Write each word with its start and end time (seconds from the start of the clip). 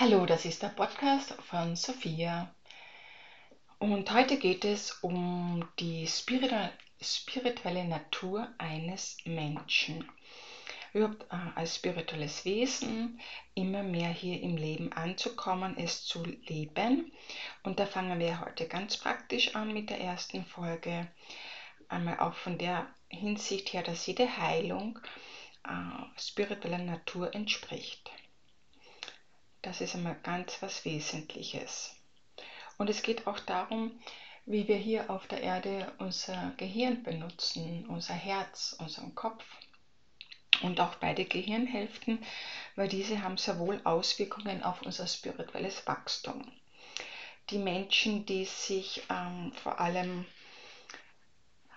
Hallo, 0.00 0.24
das 0.24 0.46
ist 0.46 0.62
der 0.62 0.68
Podcast 0.68 1.34
von 1.50 1.76
Sophia. 1.76 2.50
Und 3.78 4.10
heute 4.10 4.38
geht 4.38 4.64
es 4.64 4.92
um 5.02 5.68
die 5.78 6.06
spirituelle 6.06 7.84
Natur 7.84 8.48
eines 8.56 9.18
Menschen. 9.26 10.10
Überhaupt 10.94 11.24
äh, 11.24 11.36
als 11.54 11.76
spirituelles 11.76 12.46
Wesen 12.46 13.20
immer 13.54 13.82
mehr 13.82 14.08
hier 14.08 14.40
im 14.40 14.56
Leben 14.56 14.90
anzukommen, 14.94 15.76
es 15.76 16.06
zu 16.06 16.24
leben. 16.24 17.12
Und 17.62 17.78
da 17.78 17.84
fangen 17.84 18.18
wir 18.18 18.40
heute 18.40 18.68
ganz 18.68 18.96
praktisch 18.96 19.54
an 19.54 19.74
mit 19.74 19.90
der 19.90 20.00
ersten 20.00 20.46
Folge. 20.46 21.08
Einmal 21.90 22.20
auch 22.20 22.36
von 22.36 22.56
der 22.56 22.86
Hinsicht 23.10 23.74
her, 23.74 23.82
dass 23.82 24.06
jede 24.06 24.38
Heilung 24.38 24.98
äh, 25.68 26.18
spiritueller 26.18 26.78
Natur 26.78 27.34
entspricht. 27.34 28.10
Das 29.62 29.80
ist 29.80 29.94
einmal 29.94 30.16
ganz 30.22 30.62
was 30.62 30.84
Wesentliches. 30.84 31.94
Und 32.78 32.88
es 32.88 33.02
geht 33.02 33.26
auch 33.26 33.38
darum, 33.40 34.00
wie 34.46 34.66
wir 34.68 34.76
hier 34.76 35.10
auf 35.10 35.26
der 35.26 35.42
Erde 35.42 35.92
unser 35.98 36.52
Gehirn 36.56 37.02
benutzen, 37.02 37.86
unser 37.86 38.14
Herz, 38.14 38.74
unseren 38.78 39.14
Kopf 39.14 39.44
und 40.62 40.80
auch 40.80 40.94
beide 40.96 41.24
Gehirnhälften, 41.24 42.24
weil 42.76 42.88
diese 42.88 43.22
haben 43.22 43.36
sehr 43.36 43.58
wohl 43.58 43.80
Auswirkungen 43.84 44.62
auf 44.62 44.82
unser 44.82 45.06
spirituelles 45.06 45.86
Wachstum. 45.86 46.50
Die 47.50 47.58
Menschen, 47.58 48.26
die 48.26 48.44
sich 48.44 49.02
ähm, 49.10 49.52
vor 49.52 49.78
allem 49.80 50.24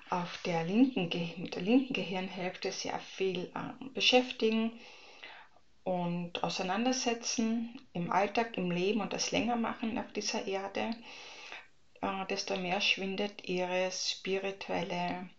auf 0.10 0.38
der 0.46 0.64
linken, 0.64 1.10
mit 1.38 1.56
der 1.56 1.64
linken 1.64 1.94
Gehirnhälfte 1.94 2.72
sehr 2.72 3.00
viel 3.00 3.52
ähm, 3.56 3.94
beschäftigen, 3.94 4.80
und 5.84 6.44
auseinandersetzen 6.44 7.80
im 7.94 8.12
Alltag, 8.12 8.58
im 8.58 8.72
Leben 8.72 9.02
und 9.02 9.14
das 9.14 9.32
länger 9.32 9.56
machen 9.56 9.98
auf 9.98 10.12
dieser 10.14 10.48
Erde, 10.48 10.96
äh, 12.02 12.26
desto 12.30 12.56
mehr 12.58 12.80
schwindet 12.80 13.48
ihre 13.48 13.92
spirituelle 13.92 15.30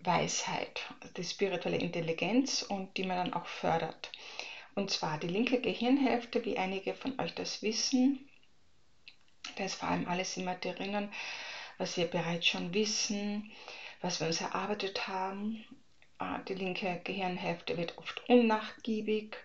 Weisheit, 0.00 0.82
die 1.16 1.24
spirituelle 1.24 1.78
Intelligenz 1.78 2.62
und 2.62 2.96
die 2.96 3.04
man 3.04 3.16
dann 3.16 3.34
auch 3.34 3.46
fördert. 3.46 4.12
Und 4.74 4.90
zwar 4.90 5.18
die 5.18 5.28
linke 5.28 5.60
Gehirnhälfte, 5.60 6.44
wie 6.44 6.58
einige 6.58 6.94
von 6.94 7.18
euch 7.18 7.34
das 7.34 7.62
wissen, 7.62 8.28
da 9.56 9.64
ist 9.64 9.76
vor 9.76 9.88
allem 9.88 10.08
alles 10.08 10.36
immer 10.36 10.56
drinnen, 10.56 11.10
was 11.78 11.96
wir 11.96 12.06
bereits 12.06 12.46
schon 12.46 12.74
wissen, 12.74 13.52
was 14.00 14.20
wir 14.20 14.26
uns 14.26 14.40
erarbeitet 14.40 15.08
haben 15.08 15.64
die 16.48 16.54
linke 16.54 17.00
Gehirnhälfte 17.04 17.76
wird 17.76 17.98
oft 17.98 18.28
unnachgiebig 18.28 19.36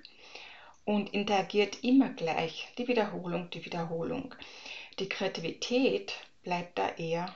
und 0.86 1.14
interagiert 1.14 1.84
immer 1.84 2.09
gleich. 2.09 2.67
Die 2.78 2.88
Wiederholung, 2.88 3.50
die 3.52 3.64
Wiederholung. 3.66 4.34
Die 5.00 5.09
Kreativität 5.09 6.14
bleibt 6.44 6.78
da 6.78 6.90
eher 6.90 7.34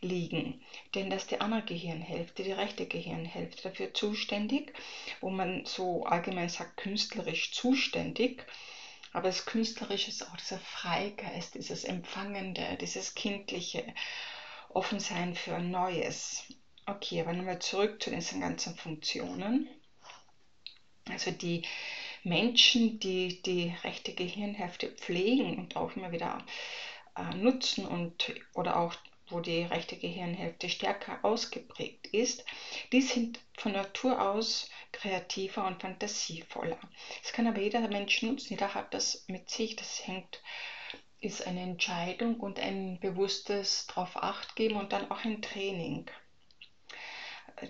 liegen. 0.00 0.62
Denn 0.94 1.10
das 1.10 1.22
ist 1.22 1.30
die 1.30 1.40
andere 1.40 1.62
Gehirnhälfte, 1.62 2.42
die 2.42 2.52
rechte 2.52 2.86
Gehirnhälfte 2.86 3.62
dafür 3.62 3.94
zuständig, 3.94 4.72
wo 5.20 5.30
man 5.30 5.64
so 5.64 6.04
allgemein 6.04 6.48
sagt, 6.48 6.76
künstlerisch 6.76 7.52
zuständig. 7.52 8.44
Aber 9.12 9.28
das 9.28 9.46
Künstlerische 9.46 10.10
ist 10.10 10.22
auch 10.28 10.36
dieser 10.36 10.58
Freigeist, 10.58 11.54
dieses 11.54 11.84
Empfangende, 11.84 12.76
dieses 12.80 13.14
kindliche 13.14 13.84
Offensein 14.68 15.34
für 15.34 15.58
Neues. 15.58 16.44
Okay, 16.88 17.20
aber 17.20 17.32
nochmal 17.32 17.58
zurück 17.58 18.00
zu 18.00 18.10
diesen 18.10 18.40
ganzen 18.40 18.76
Funktionen. 18.76 19.68
Also 21.08 21.32
die 21.32 21.66
Menschen, 22.22 23.00
die 23.00 23.42
die 23.42 23.74
rechte 23.82 24.14
Gehirnhälfte 24.14 24.90
pflegen 24.90 25.58
und 25.58 25.76
auch 25.76 25.94
immer 25.96 26.12
wieder 26.12 26.38
äh, 27.16 27.34
nutzen 27.34 27.86
und 27.86 28.32
oder 28.54 28.78
auch 28.78 28.94
wo 29.28 29.40
die 29.40 29.62
rechte 29.62 29.96
Gehirnhälfte 29.96 30.68
stärker 30.68 31.24
ausgeprägt 31.24 32.06
ist, 32.08 32.44
die 32.92 33.02
sind 33.02 33.40
von 33.58 33.72
Natur 33.72 34.22
aus 34.22 34.70
kreativer 34.92 35.66
und 35.66 35.82
fantasievoller. 35.82 36.78
Das 37.22 37.32
kann 37.32 37.48
aber 37.48 37.60
jeder 37.60 37.80
Mensch 37.88 38.22
nutzen, 38.22 38.50
jeder 38.50 38.74
hat 38.74 38.94
das 38.94 39.24
mit 39.26 39.50
sich, 39.50 39.74
das 39.74 40.06
hängt, 40.06 40.40
ist 41.20 41.44
eine 41.46 41.62
Entscheidung 41.62 42.38
und 42.38 42.60
ein 42.60 43.00
bewusstes 43.00 43.88
darauf 43.88 44.16
acht 44.16 44.54
geben 44.54 44.76
und 44.76 44.92
dann 44.92 45.10
auch 45.10 45.24
ein 45.24 45.42
Training 45.42 46.08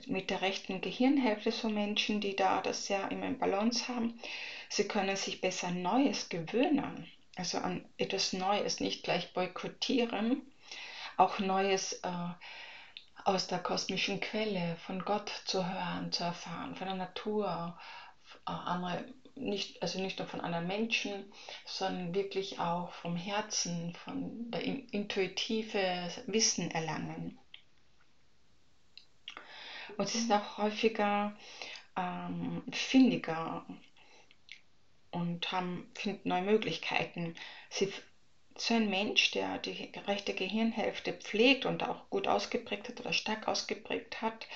mit 0.07 0.31
der 0.31 0.41
rechten 0.41 0.81
Gehirnhälfte 0.81 1.53
so 1.53 1.69
Menschen, 1.69 2.21
die 2.21 2.37
da 2.37 2.61
das 2.61 2.87
sehr 2.87 3.11
immer 3.11 3.27
im 3.27 3.39
Balance 3.39 3.89
haben. 3.89 4.21
Sie 4.69 4.89
können 4.89 5.17
sich 5.17 5.41
besser 5.41 5.71
Neues 5.71 6.29
gewöhnen, 6.29 7.07
also 7.37 7.59
an 7.59 7.85
etwas 7.99 8.33
Neues, 8.33 8.81
nicht 8.81 9.05
gleich 9.05 9.33
boykottieren, 9.33 10.43
auch 11.17 11.39
Neues 11.39 11.95
äh, 12.03 12.29
aus 13.25 13.47
der 13.47 13.59
kosmischen 13.59 14.21
Quelle, 14.21 14.77
von 14.87 15.05
Gott 15.05 15.31
zu 15.45 15.67
hören, 15.69 16.13
zu 16.13 16.25
erfahren, 16.25 16.77
von 16.77 16.87
der 16.87 16.97
Natur, 16.97 17.77
äh, 18.47 18.51
andere, 18.51 19.05
nicht, 19.35 19.83
also 19.83 20.01
nicht 20.01 20.19
nur 20.19 20.29
von 20.29 20.41
anderen 20.41 20.67
Menschen, 20.67 21.33
sondern 21.65 22.15
wirklich 22.15 22.59
auch 22.59 22.93
vom 22.93 23.17
Herzen, 23.17 23.95
von 24.05 24.51
der 24.51 24.63
intuitive 24.65 26.11
Wissen 26.27 26.71
erlangen. 26.71 27.39
Und 29.97 30.09
sie 30.09 30.19
sind 30.19 30.33
auch 30.33 30.59
häufiger 30.59 31.37
ähm, 31.97 32.63
findiger 32.73 33.65
und 35.11 35.51
haben, 35.53 35.91
finden 35.95 36.29
neue 36.29 36.43
Möglichkeiten. 36.43 37.35
Sie, 37.71 37.93
so 38.59 38.75
ein 38.75 38.89
Mensch, 38.89 39.33
der 39.33 39.59
die 39.59 39.93
rechte 40.07 40.35
Gehirnhälfte 40.35 41.13
pflegt 41.13 41.67
und 41.67 41.83
auch 41.83 42.09
gut 42.11 42.27
ausgeprägt 42.27 42.89
hat 42.89 43.01
oder 43.01 43.13
stark 43.13 43.49
ausgeprägt 43.49 44.23
hat, 44.23 44.47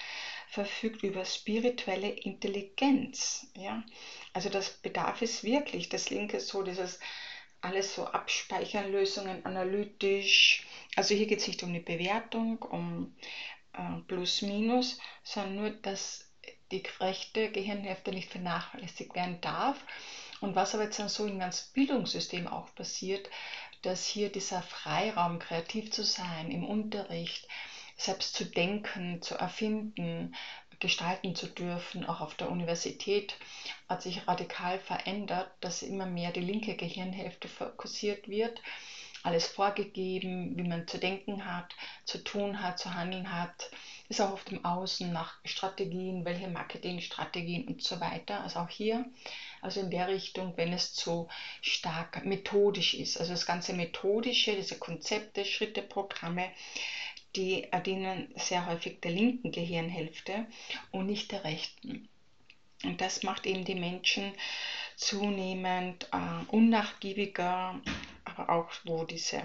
verfügt 0.48 1.02
über 1.02 1.24
spirituelle 1.24 2.08
Intelligenz. 2.08 3.46
Ja? 3.54 3.82
Also 4.32 4.48
das 4.48 4.70
bedarf 4.70 5.22
es 5.22 5.44
wirklich. 5.44 5.88
Das 5.88 6.10
linke 6.10 6.40
so 6.40 6.62
dieses 6.62 6.98
alles 7.60 7.94
so 7.94 8.06
abspeichern, 8.06 8.90
Lösungen 8.90 9.44
analytisch. 9.44 10.66
Also 10.96 11.14
hier 11.14 11.26
geht 11.26 11.40
es 11.40 11.46
nicht 11.46 11.62
um 11.62 11.68
eine 11.68 11.80
Bewertung, 11.80 12.62
um 12.62 13.14
plus 14.06 14.42
minus, 14.42 14.98
sondern 15.22 15.56
nur, 15.56 15.70
dass 15.70 16.30
die 16.70 16.82
rechte 17.00 17.50
Gehirnhälfte 17.50 18.10
nicht 18.10 18.30
vernachlässigt 18.30 19.14
werden 19.14 19.40
darf. 19.40 19.84
Und 20.40 20.54
was 20.54 20.74
aber 20.74 20.84
jetzt 20.84 20.98
dann 20.98 21.08
so 21.08 21.26
im 21.26 21.38
ganzen 21.38 21.72
Bildungssystem 21.74 22.46
auch 22.46 22.74
passiert, 22.74 23.28
dass 23.82 24.06
hier 24.06 24.30
dieser 24.30 24.62
Freiraum, 24.62 25.38
kreativ 25.38 25.90
zu 25.90 26.04
sein 26.04 26.50
im 26.50 26.64
Unterricht, 26.64 27.46
selbst 27.96 28.34
zu 28.34 28.44
denken, 28.46 29.20
zu 29.20 29.34
erfinden, 29.34 30.34
gestalten 30.78 31.34
zu 31.34 31.46
dürfen, 31.46 32.06
auch 32.06 32.20
auf 32.22 32.34
der 32.34 32.50
Universität, 32.50 33.36
hat 33.88 34.00
sich 34.00 34.26
radikal 34.26 34.78
verändert, 34.78 35.50
dass 35.60 35.82
immer 35.82 36.06
mehr 36.06 36.30
die 36.32 36.40
linke 36.40 36.74
Gehirnhälfte 36.74 37.48
fokussiert 37.48 38.28
wird 38.28 38.60
alles 39.22 39.46
vorgegeben, 39.46 40.56
wie 40.56 40.62
man 40.62 40.86
zu 40.86 40.98
denken 40.98 41.44
hat, 41.44 41.74
zu 42.04 42.18
tun 42.18 42.62
hat, 42.62 42.78
zu 42.78 42.94
handeln 42.94 43.32
hat. 43.32 43.70
Ist 44.08 44.20
auch 44.20 44.32
oft 44.32 44.50
im 44.50 44.64
Außen 44.64 45.12
nach 45.12 45.34
Strategien, 45.44 46.24
welche 46.24 46.48
Marketingstrategien 46.48 47.68
und 47.68 47.82
so 47.82 48.00
weiter. 48.00 48.40
Also 48.42 48.60
auch 48.60 48.68
hier, 48.68 49.04
also 49.60 49.80
in 49.80 49.90
der 49.90 50.08
Richtung, 50.08 50.56
wenn 50.56 50.72
es 50.72 50.94
zu 50.94 51.28
stark 51.60 52.24
methodisch 52.24 52.94
ist. 52.94 53.18
Also 53.18 53.32
das 53.32 53.46
ganze 53.46 53.72
Methodische, 53.72 54.56
diese 54.56 54.78
Konzepte, 54.78 55.44
Schritte, 55.44 55.82
Programme, 55.82 56.50
die 57.36 57.68
dienen 57.86 58.32
sehr 58.36 58.66
häufig 58.66 59.00
der 59.00 59.12
linken 59.12 59.52
Gehirnhälfte 59.52 60.46
und 60.90 61.06
nicht 61.06 61.30
der 61.30 61.44
rechten. 61.44 62.08
Und 62.82 63.00
das 63.00 63.22
macht 63.22 63.46
eben 63.46 63.64
die 63.64 63.74
Menschen 63.74 64.32
zunehmend 64.96 66.08
äh, 66.12 66.44
unnachgiebiger, 66.48 67.80
aber 68.36 68.50
auch 68.50 68.70
wo 68.84 69.04
diese 69.04 69.42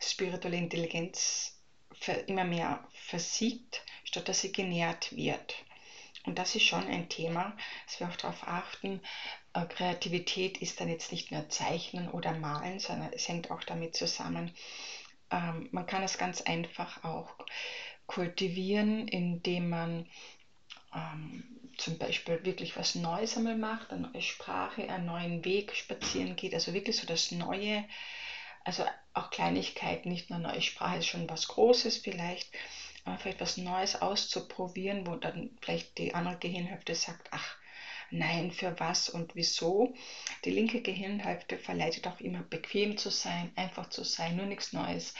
spirituelle 0.00 0.56
Intelligenz 0.56 1.58
immer 2.26 2.44
mehr 2.44 2.86
versiegt, 2.92 3.82
statt 4.04 4.28
dass 4.28 4.40
sie 4.40 4.52
genährt 4.52 5.14
wird. 5.16 5.54
Und 6.26 6.38
das 6.38 6.54
ist 6.54 6.64
schon 6.64 6.86
ein 6.86 7.08
Thema, 7.08 7.56
dass 7.86 8.00
wir 8.00 8.08
auch 8.08 8.16
darauf 8.16 8.46
achten, 8.48 9.00
äh, 9.52 9.66
Kreativität 9.66 10.58
ist 10.58 10.80
dann 10.80 10.88
jetzt 10.88 11.12
nicht 11.12 11.30
nur 11.30 11.48
Zeichnen 11.50 12.08
oder 12.10 12.32
Malen, 12.32 12.80
sondern 12.80 13.12
es 13.12 13.28
hängt 13.28 13.50
auch 13.50 13.62
damit 13.62 13.94
zusammen. 13.94 14.50
Ähm, 15.30 15.68
man 15.70 15.86
kann 15.86 16.02
es 16.02 16.18
ganz 16.18 16.40
einfach 16.40 17.04
auch 17.04 17.34
kultivieren, 18.06 19.06
indem 19.08 19.68
man 19.68 20.06
ähm, 20.94 21.44
zum 21.76 21.98
Beispiel 21.98 22.44
wirklich 22.44 22.76
was 22.76 22.94
Neues 22.94 23.36
einmal 23.36 23.56
macht, 23.56 23.90
eine 23.90 24.08
neue 24.08 24.22
Sprache, 24.22 24.88
einen 24.88 25.06
neuen 25.06 25.44
Weg 25.44 25.74
spazieren 25.74 26.36
geht, 26.36 26.54
also 26.54 26.72
wirklich 26.72 26.96
so 26.96 27.06
das 27.06 27.32
Neue, 27.32 27.84
also 28.64 28.84
auch 29.12 29.30
Kleinigkeiten, 29.30 30.08
nicht 30.10 30.30
nur 30.30 30.38
neue 30.38 30.62
Sprache, 30.62 30.98
ist 30.98 31.06
schon 31.06 31.28
was 31.28 31.48
Großes 31.48 31.98
vielleicht, 31.98 32.50
aber 33.04 33.18
vielleicht 33.18 33.40
was 33.40 33.56
Neues 33.58 34.00
auszuprobieren, 34.00 35.06
wo 35.06 35.16
dann 35.16 35.56
vielleicht 35.60 35.98
die 35.98 36.14
andere 36.14 36.38
Gehirnhälfte 36.38 36.94
sagt, 36.94 37.28
ach, 37.30 37.56
nein, 38.10 38.50
für 38.50 38.78
was 38.80 39.08
und 39.08 39.34
wieso. 39.34 39.94
Die 40.44 40.50
linke 40.50 40.80
Gehirnhälfte 40.80 41.58
verleitet 41.58 42.06
auch 42.06 42.20
immer 42.20 42.42
bequem 42.42 42.96
zu 42.96 43.10
sein, 43.10 43.52
einfach 43.56 43.90
zu 43.90 44.04
sein, 44.04 44.36
nur 44.36 44.46
nichts 44.46 44.72
Neues 44.72 45.14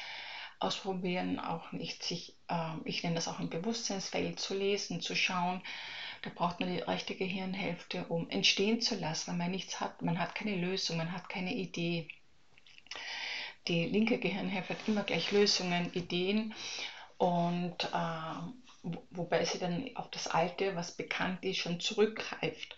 ausprobieren, 0.60 1.38
auch 1.38 1.72
nicht 1.72 2.02
sich, 2.02 2.34
äh, 2.48 2.74
ich 2.84 3.02
nenne 3.02 3.16
das 3.16 3.28
auch 3.28 3.40
im 3.40 3.50
Bewusstseinsfeld 3.50 4.40
zu 4.40 4.54
lesen, 4.54 5.00
zu 5.00 5.14
schauen. 5.14 5.62
Da 6.22 6.30
braucht 6.34 6.60
man 6.60 6.72
die 6.72 6.80
rechte 6.80 7.14
Gehirnhälfte, 7.14 8.04
um 8.06 8.30
entstehen 8.30 8.80
zu 8.80 8.94
lassen, 8.94 9.32
weil 9.32 9.38
man 9.38 9.50
nichts 9.50 9.80
hat, 9.80 10.00
man 10.00 10.18
hat 10.18 10.34
keine 10.34 10.56
Lösung, 10.56 10.96
man 10.96 11.12
hat 11.12 11.28
keine 11.28 11.54
Idee. 11.54 12.08
Die 13.68 13.86
linke 13.86 14.18
Gehirnhälfte 14.18 14.74
hat 14.74 14.88
immer 14.88 15.04
gleich 15.04 15.32
Lösungen, 15.32 15.92
Ideen 15.94 16.54
und 17.16 17.84
äh, 17.84 18.88
wobei 19.10 19.44
sie 19.44 19.58
dann 19.58 19.88
auf 19.96 20.10
das 20.10 20.26
Alte, 20.26 20.76
was 20.76 20.92
bekannt 20.92 21.44
ist, 21.44 21.58
schon 21.58 21.80
zurückgreift. 21.80 22.76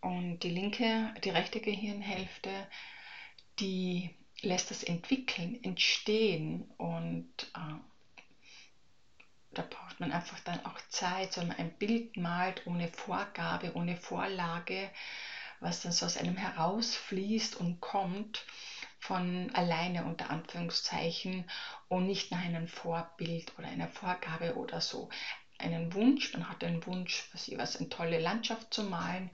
Und 0.00 0.40
die 0.40 0.50
linke, 0.50 1.12
die 1.24 1.30
rechte 1.30 1.60
Gehirnhälfte, 1.60 2.68
die 3.58 4.14
lässt 4.42 4.70
das 4.70 4.84
entwickeln, 4.84 5.62
entstehen 5.64 6.70
und 6.76 7.30
äh, 7.54 7.74
da 9.52 9.62
braucht 9.62 9.98
man 10.00 10.12
einfach 10.12 10.38
dann 10.40 10.64
auch 10.66 10.78
Zeit, 10.90 11.32
so 11.32 11.40
man 11.40 11.56
ein 11.56 11.72
Bild 11.78 12.16
malt 12.16 12.66
ohne 12.66 12.88
Vorgabe, 12.88 13.74
ohne 13.74 13.96
Vorlage, 13.96 14.90
was 15.60 15.80
dann 15.80 15.92
so 15.92 16.04
aus 16.04 16.18
einem 16.18 16.36
herausfließt 16.36 17.56
und 17.56 17.80
kommt 17.80 18.44
von 19.06 19.50
alleine 19.54 20.04
unter 20.04 20.30
Anführungszeichen 20.30 21.48
und 21.88 22.06
nicht 22.06 22.32
nach 22.32 22.40
einem 22.40 22.66
Vorbild 22.66 23.56
oder 23.56 23.68
einer 23.68 23.88
Vorgabe 23.88 24.56
oder 24.56 24.80
so. 24.80 25.08
Einen 25.58 25.94
Wunsch, 25.94 26.32
man 26.32 26.48
hat 26.48 26.64
einen 26.64 26.84
Wunsch, 26.86 27.28
was, 27.32 27.48
was 27.56 27.76
eine 27.76 27.88
tolle 27.88 28.18
Landschaft 28.18 28.74
zu 28.74 28.82
malen, 28.82 29.30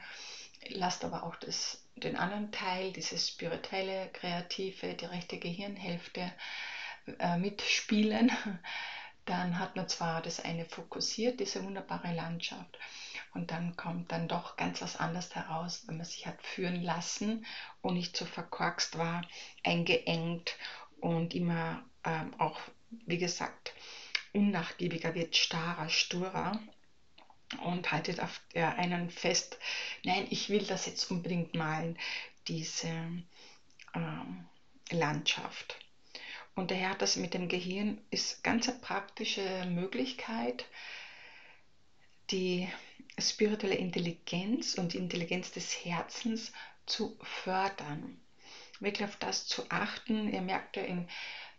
lasst 0.68 1.04
aber 1.04 1.22
auch 1.22 1.36
das, 1.36 1.82
den 1.96 2.16
anderen 2.16 2.52
Teil, 2.52 2.92
dieses 2.92 3.28
spirituelle, 3.28 4.08
kreative, 4.12 4.94
die 4.94 5.06
rechte 5.06 5.38
Gehirnhälfte 5.38 6.30
äh, 7.18 7.36
mitspielen. 7.36 8.30
Dann 9.24 9.58
hat 9.58 9.76
man 9.76 9.88
zwar 9.88 10.20
das 10.20 10.40
eine 10.40 10.66
fokussiert, 10.66 11.40
diese 11.40 11.64
wunderbare 11.64 12.12
Landschaft, 12.12 12.78
und 13.34 13.50
dann 13.50 13.76
kommt 13.76 14.12
dann 14.12 14.28
doch 14.28 14.56
ganz 14.56 14.82
was 14.82 14.96
anderes 14.96 15.34
heraus, 15.34 15.84
wenn 15.86 15.96
man 15.96 16.06
sich 16.06 16.26
hat 16.26 16.42
führen 16.42 16.82
lassen 16.82 17.46
und 17.80 17.94
nicht 17.94 18.16
so 18.16 18.26
verkorkst 18.26 18.98
war, 18.98 19.22
eingeengt 19.64 20.56
und 21.00 21.34
immer 21.34 21.82
ähm, 22.04 22.34
auch, 22.38 22.60
wie 23.06 23.18
gesagt, 23.18 23.74
unnachgiebiger 24.32 25.14
wird, 25.14 25.36
starrer, 25.36 25.88
sturer 25.88 26.60
und 27.64 27.90
haltet 27.90 28.20
auf 28.20 28.40
der 28.54 28.76
einen 28.76 29.10
fest, 29.10 29.58
nein, 30.04 30.26
ich 30.30 30.48
will 30.48 30.64
das 30.64 30.86
jetzt 30.86 31.10
unbedingt 31.10 31.54
malen, 31.54 31.98
diese 32.48 32.88
ähm, 33.94 34.46
Landschaft. 34.90 35.78
Und 36.54 36.70
daher 36.70 36.90
hat 36.90 37.02
das 37.02 37.16
mit 37.16 37.34
dem 37.34 37.48
Gehirn 37.48 37.98
ist 38.10 38.44
ganz 38.44 38.68
eine 38.68 38.78
praktische 38.78 39.64
Möglichkeit, 39.66 40.66
die 42.30 42.68
spirituelle 43.18 43.76
Intelligenz 43.76 44.74
und 44.74 44.92
die 44.92 44.98
Intelligenz 44.98 45.52
des 45.52 45.84
Herzens 45.84 46.52
zu 46.86 47.18
fördern. 47.22 48.20
Wirklich 48.80 49.08
auf 49.08 49.16
das 49.16 49.46
zu 49.46 49.70
achten. 49.70 50.32
Ihr 50.32 50.42
merkt 50.42 50.76
ja, 50.76 50.82
in, 50.82 51.08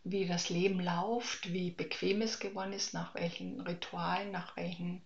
wie 0.03 0.25
das 0.25 0.49
Leben 0.49 0.79
läuft, 0.79 1.53
wie 1.53 1.71
bequem 1.71 2.21
es 2.21 2.39
geworden 2.39 2.73
ist, 2.73 2.93
nach 2.93 3.15
welchen 3.15 3.61
Ritualen, 3.61 4.31
nach 4.31 4.57
welchen 4.57 5.01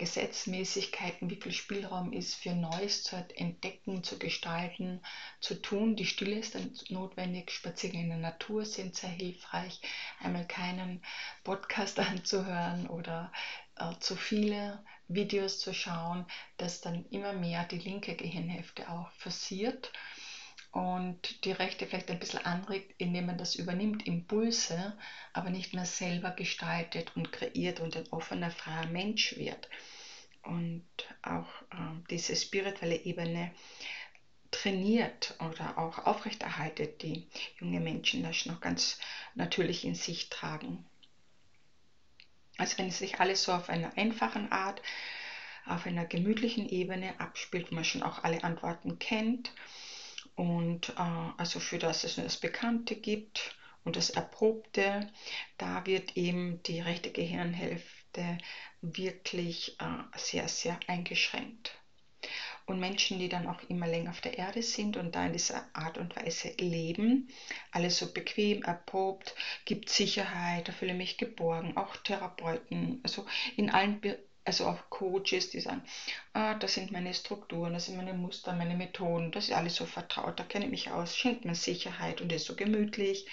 Gesetzmäßigkeiten, 0.00 1.28
wie 1.28 1.36
viel 1.36 1.52
Spielraum 1.52 2.14
ist 2.14 2.34
für 2.34 2.54
Neues 2.54 3.02
zu 3.02 3.16
entdecken, 3.36 4.02
zu 4.02 4.18
gestalten, 4.18 5.02
zu 5.40 5.60
tun. 5.60 5.94
Die 5.94 6.06
Stille 6.06 6.38
ist 6.38 6.54
dann 6.54 6.72
notwendig, 6.88 7.50
Spaziergänge 7.50 8.04
in 8.04 8.08
der 8.08 8.30
Natur 8.30 8.64
sind 8.64 8.96
sehr 8.96 9.10
hilfreich, 9.10 9.78
einmal 10.18 10.46
keinen 10.46 11.02
Podcast 11.44 11.98
anzuhören 12.00 12.86
oder 12.86 13.30
äh, 13.76 13.92
zu 14.00 14.16
viele 14.16 14.82
Videos 15.10 15.58
zu 15.58 15.74
schauen, 15.74 16.24
dass 16.56 16.80
dann 16.80 17.04
immer 17.10 17.32
mehr 17.32 17.64
die 17.64 17.78
linke 17.78 18.14
Gehirnhälfte 18.14 18.88
auch 18.88 19.10
forciert 19.10 19.92
und 20.72 21.44
die 21.44 21.50
rechte 21.50 21.86
vielleicht 21.86 22.10
ein 22.10 22.20
bisschen 22.20 22.44
anregt, 22.44 22.94
indem 22.98 23.26
man 23.26 23.38
das 23.38 23.56
übernimmt, 23.56 24.06
Impulse, 24.06 24.96
aber 25.32 25.50
nicht 25.50 25.74
mehr 25.74 25.84
selber 25.84 26.30
gestaltet 26.30 27.16
und 27.16 27.32
kreiert 27.32 27.80
und 27.80 27.96
ein 27.96 28.06
offener, 28.12 28.50
freier 28.52 28.86
Mensch 28.86 29.36
wird. 29.36 29.68
Und 30.42 30.84
auch 31.22 31.48
äh, 31.72 32.00
diese 32.08 32.36
spirituelle 32.36 33.04
Ebene 33.04 33.50
trainiert 34.52 35.34
oder 35.40 35.76
auch 35.76 35.98
aufrechterhaltet 36.06 37.02
die 37.02 37.26
junge 37.58 37.80
Menschen 37.80 38.22
das 38.22 38.46
noch 38.46 38.60
ganz 38.60 38.98
natürlich 39.34 39.84
in 39.84 39.94
sich 39.94 40.28
tragen. 40.28 40.84
Also 42.60 42.76
wenn 42.78 42.88
es 42.88 42.98
sich 42.98 43.20
alles 43.20 43.42
so 43.42 43.52
auf 43.52 43.70
einer 43.70 43.96
einfachen 43.96 44.52
Art, 44.52 44.82
auf 45.64 45.86
einer 45.86 46.04
gemütlichen 46.04 46.68
Ebene 46.68 47.18
abspielt, 47.18 47.70
wo 47.70 47.74
man 47.74 47.84
schon 47.84 48.02
auch 48.02 48.22
alle 48.22 48.44
Antworten 48.44 48.98
kennt 48.98 49.52
und 50.34 50.90
äh, 50.90 51.30
also 51.38 51.58
für 51.58 51.78
das 51.78 52.04
es 52.04 52.18
nur 52.18 52.24
das 52.24 52.36
Bekannte 52.36 52.96
gibt 52.96 53.56
und 53.84 53.96
das 53.96 54.10
Erprobte, 54.10 55.10
da 55.56 55.86
wird 55.86 56.18
eben 56.18 56.62
die 56.64 56.80
rechte 56.80 57.10
Gehirnhälfte 57.10 58.38
wirklich 58.82 59.80
äh, 59.80 60.18
sehr, 60.18 60.46
sehr 60.48 60.78
eingeschränkt. 60.86 61.79
Und 62.70 62.78
Menschen, 62.78 63.18
die 63.18 63.28
dann 63.28 63.48
auch 63.48 63.60
immer 63.68 63.88
länger 63.88 64.10
auf 64.10 64.20
der 64.20 64.38
Erde 64.38 64.62
sind 64.62 64.96
und 64.96 65.16
da 65.16 65.26
in 65.26 65.32
dieser 65.32 65.64
Art 65.72 65.98
und 65.98 66.14
Weise 66.14 66.52
leben, 66.60 67.26
alles 67.72 67.98
so 67.98 68.12
bequem, 68.12 68.62
erprobt, 68.62 69.34
gibt 69.64 69.88
Sicherheit, 69.88 70.68
da 70.68 70.72
fühle 70.72 70.92
ich 70.92 70.98
mich 70.98 71.18
geborgen, 71.18 71.76
auch 71.76 71.96
Therapeuten, 71.96 73.00
also 73.02 73.26
in 73.56 73.70
allen 73.70 74.00
also 74.44 74.66
auch 74.66 74.88
Coaches, 74.88 75.50
die 75.50 75.58
sagen, 75.58 75.82
ah, 76.32 76.54
das 76.54 76.74
sind 76.74 76.92
meine 76.92 77.12
Strukturen, 77.12 77.72
das 77.72 77.86
sind 77.86 77.96
meine 77.96 78.14
Muster, 78.14 78.52
meine 78.52 78.76
Methoden, 78.76 79.32
das 79.32 79.48
ist 79.48 79.54
alles 79.54 79.74
so 79.74 79.84
vertraut, 79.84 80.38
da 80.38 80.44
kenne 80.44 80.66
ich 80.66 80.70
mich 80.70 80.90
aus, 80.92 81.16
schenkt 81.16 81.44
mir 81.44 81.56
Sicherheit 81.56 82.20
und 82.20 82.30
ist 82.30 82.46
so 82.46 82.54
gemütlich. 82.54 83.26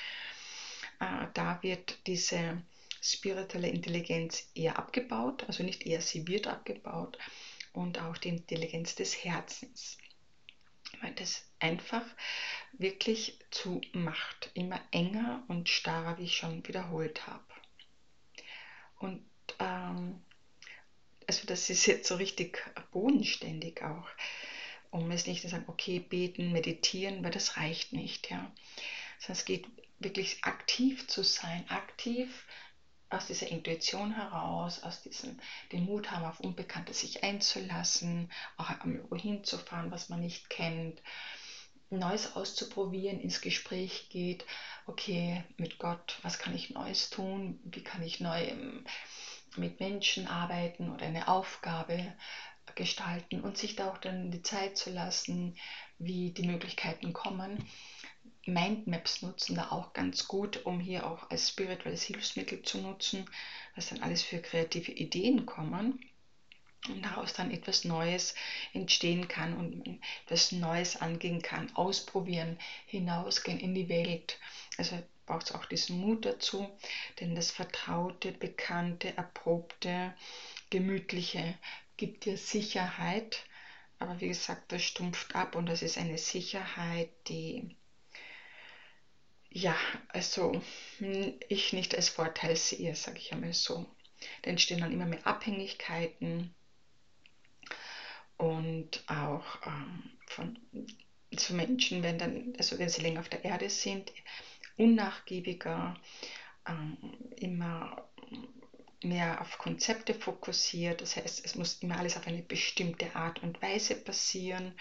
Äh, 1.00 1.28
da 1.36 1.60
wird 1.62 2.00
diese 2.08 2.64
spirituelle 3.04 3.68
Intelligenz 3.68 4.50
eher 4.56 4.80
abgebaut, 4.80 5.44
also 5.48 5.62
nicht 5.62 5.86
eher, 5.86 6.02
sie 6.02 6.28
wird 6.28 6.48
abgebaut 6.48 7.20
und 7.78 8.00
auch 8.02 8.18
die 8.18 8.30
Intelligenz 8.30 8.96
des 8.96 9.24
Herzens. 9.24 9.98
Weil 11.02 11.14
das 11.14 11.46
einfach 11.60 12.04
wirklich 12.74 13.40
zu 13.52 13.82
macht, 13.94 14.50
immer 14.56 14.82
enger 14.92 15.44
und 15.48 15.70
starrer, 15.70 16.18
wie 16.18 16.24
ich 16.24 16.38
schon 16.38 16.68
wiederholt 16.68 17.28
habe. 17.28 17.46
Und 18.98 19.24
ähm, 19.60 20.24
also 21.28 21.46
das 21.46 21.70
ist 21.70 21.86
jetzt 21.86 22.08
so 22.08 22.16
richtig 22.16 22.64
bodenständig 22.92 23.84
auch, 23.84 24.08
um 24.90 25.12
es 25.12 25.28
nicht 25.28 25.42
zu 25.44 25.50
sagen, 25.50 25.66
okay, 25.68 26.00
beten, 26.00 26.52
meditieren, 26.52 27.24
weil 27.24 27.32
das 27.32 27.58
reicht 27.58 27.94
nicht, 27.94 28.32
ja. 28.32 28.52
Sondern 29.20 29.40
es 29.40 29.46
geht 29.46 29.68
wirklich 30.00 30.44
aktiv 30.44 31.08
zu 31.08 31.24
sein, 31.24 31.70
aktiv 31.70 32.46
aus 33.10 33.28
dieser 33.28 33.48
Intuition 33.48 34.14
heraus, 34.16 34.84
aus 34.84 35.02
diesem, 35.02 35.38
den 35.72 35.86
Mut 35.86 36.12
haben, 36.12 36.26
auf 36.26 36.40
Unbekanntes 36.40 37.00
sich 37.00 37.24
einzulassen, 37.24 38.30
auch 38.58 38.70
wohin 39.10 39.44
zu 39.44 39.58
fahren, 39.58 39.92
was 39.92 40.10
man 40.10 40.20
nicht 40.20 40.50
kennt, 40.50 41.02
Neues 41.90 42.36
auszuprobieren, 42.36 43.22
ins 43.22 43.40
Gespräch 43.40 44.10
geht, 44.10 44.46
okay, 44.88 45.44
mit 45.56 45.80
Gott, 45.80 46.20
was 46.22 46.38
kann 46.38 46.54
ich 46.54 46.70
Neues 46.72 47.10
tun, 47.10 47.60
wie 47.64 47.82
kann 47.82 48.04
ich 48.04 48.20
neu 48.20 48.42
ähm, 48.42 48.84
mit 49.56 49.80
Menschen 49.80 50.28
arbeiten 50.28 50.90
oder 50.92 51.06
eine 51.06 51.30
Aufgabe 51.30 52.14
gestalten 52.76 53.40
und 53.40 53.58
sich 53.58 53.78
da 53.78 53.90
auch 53.90 53.98
dann 53.98 54.32
die 54.32 54.42
Zeit 54.42 54.78
zu 54.78 54.90
lassen, 54.90 55.56
wie 55.98 56.32
die 56.32 56.46
Möglichkeiten 56.46 57.14
kommen. 57.14 57.64
Mindmaps 58.48 59.22
nutzen 59.22 59.56
da 59.56 59.72
auch 59.72 59.94
ganz 59.94 60.28
gut, 60.28 60.66
um 60.66 60.80
hier 60.80 61.06
auch 61.06 61.30
als 61.30 61.50
spirituelles 61.50 62.04
Hilfsmittel 62.04 62.62
zu 62.64 62.80
nutzen, 62.80 63.30
was 63.76 63.90
dann 63.90 64.02
alles 64.02 64.24
für 64.24 64.40
kreative 64.40 64.92
Ideen 64.92 65.46
kommen 65.46 66.00
und 66.88 67.04
daraus 67.04 67.34
dann 67.34 67.52
etwas 67.52 67.84
Neues 67.84 68.36
entstehen 68.74 69.28
kann 69.28 69.54
und 69.54 70.00
etwas 70.26 70.52
Neues 70.54 70.96
angehen 70.96 71.42
kann, 71.42 71.76
ausprobieren, 71.76 72.58
hinausgehen 72.86 73.60
in 73.60 73.76
die 73.76 73.90
Welt. 73.90 74.40
Also 74.78 74.98
braucht 75.26 75.48
es 75.48 75.52
auch 75.52 75.66
diesen 75.66 76.00
Mut 76.00 76.26
dazu, 76.26 76.70
denn 77.20 77.36
das 77.36 77.52
Vertraute, 77.52 78.32
Bekannte, 78.32 79.16
Erprobte, 79.18 80.14
Gemütliche 80.70 81.56
gibt 81.98 82.26
dir 82.26 82.38
Sicherheit. 82.38 83.46
Aber 84.00 84.22
wie 84.22 84.30
gesagt, 84.30 84.72
das 84.72 84.84
stumpft 84.84 85.36
ab 85.36 85.56
und 85.56 85.66
das 85.68 85.82
ist 85.82 85.98
eine 85.98 86.18
Sicherheit, 86.18 87.10
die 87.28 87.76
ja, 89.58 89.76
also 90.10 90.62
ich 91.50 91.74
nicht 91.74 91.96
als 91.96 92.10
Vorteil 92.10 92.56
sehe, 92.56 92.94
sage 92.96 93.18
ich 93.18 93.34
einmal 93.34 93.54
so. 93.54 93.88
Da 94.44 94.52
entstehen 94.52 94.82
dann 94.82 94.92
immer 94.92 95.06
mehr 95.08 95.26
Abhängigkeiten 95.26 96.54
und 98.38 99.04
auch 99.08 99.46
ähm, 99.66 100.12
von 100.28 100.60
so 101.36 101.56
Menschen, 101.56 102.04
wenn, 102.04 102.20
dann, 102.20 102.54
also 102.60 102.78
wenn 102.78 102.90
sie 102.90 103.02
länger 103.02 103.20
auf 103.20 103.30
der 103.30 103.44
Erde 103.46 103.70
sind, 103.70 104.12
unnachgiebiger, 104.78 105.96
ähm, 106.68 106.98
immer 107.38 108.08
mehr 109.04 109.42
auf 109.42 109.58
Konzepte 109.58 110.14
fokussiert. 110.14 111.02
Das 111.02 111.16
heißt, 111.16 111.44
es 111.44 111.56
muss 111.56 111.82
immer 111.82 111.98
alles 111.98 112.16
auf 112.16 112.28
eine 112.28 112.44
bestimmte 112.44 113.16
Art 113.16 113.42
und 113.42 113.60
Weise 113.62 113.96
passieren. 113.96 114.74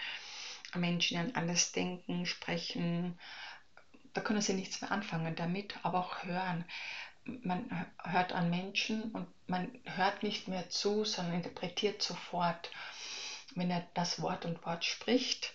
Menschen 0.75 1.17
an 1.17 1.31
alles 1.33 1.71
denken, 1.71 2.27
sprechen. 2.27 3.17
Da 4.17 4.23
können 4.23 4.41
sie 4.41 4.55
nichts 4.55 4.81
mehr 4.81 4.89
anfangen 4.89 5.35
damit, 5.35 5.75
aber 5.83 5.99
auch 5.99 6.23
hören. 6.23 6.65
Man 7.23 7.85
hört 8.03 8.33
an 8.33 8.49
Menschen 8.49 9.11
und 9.11 9.27
man 9.45 9.69
hört 9.83 10.23
nicht 10.23 10.47
mehr 10.47 10.71
zu, 10.71 11.05
sondern 11.05 11.35
interpretiert 11.35 12.01
sofort, 12.01 12.71
wenn 13.53 13.69
er 13.69 13.87
das 13.93 14.19
Wort 14.19 14.43
und 14.45 14.65
Wort 14.65 14.85
spricht 14.85 15.53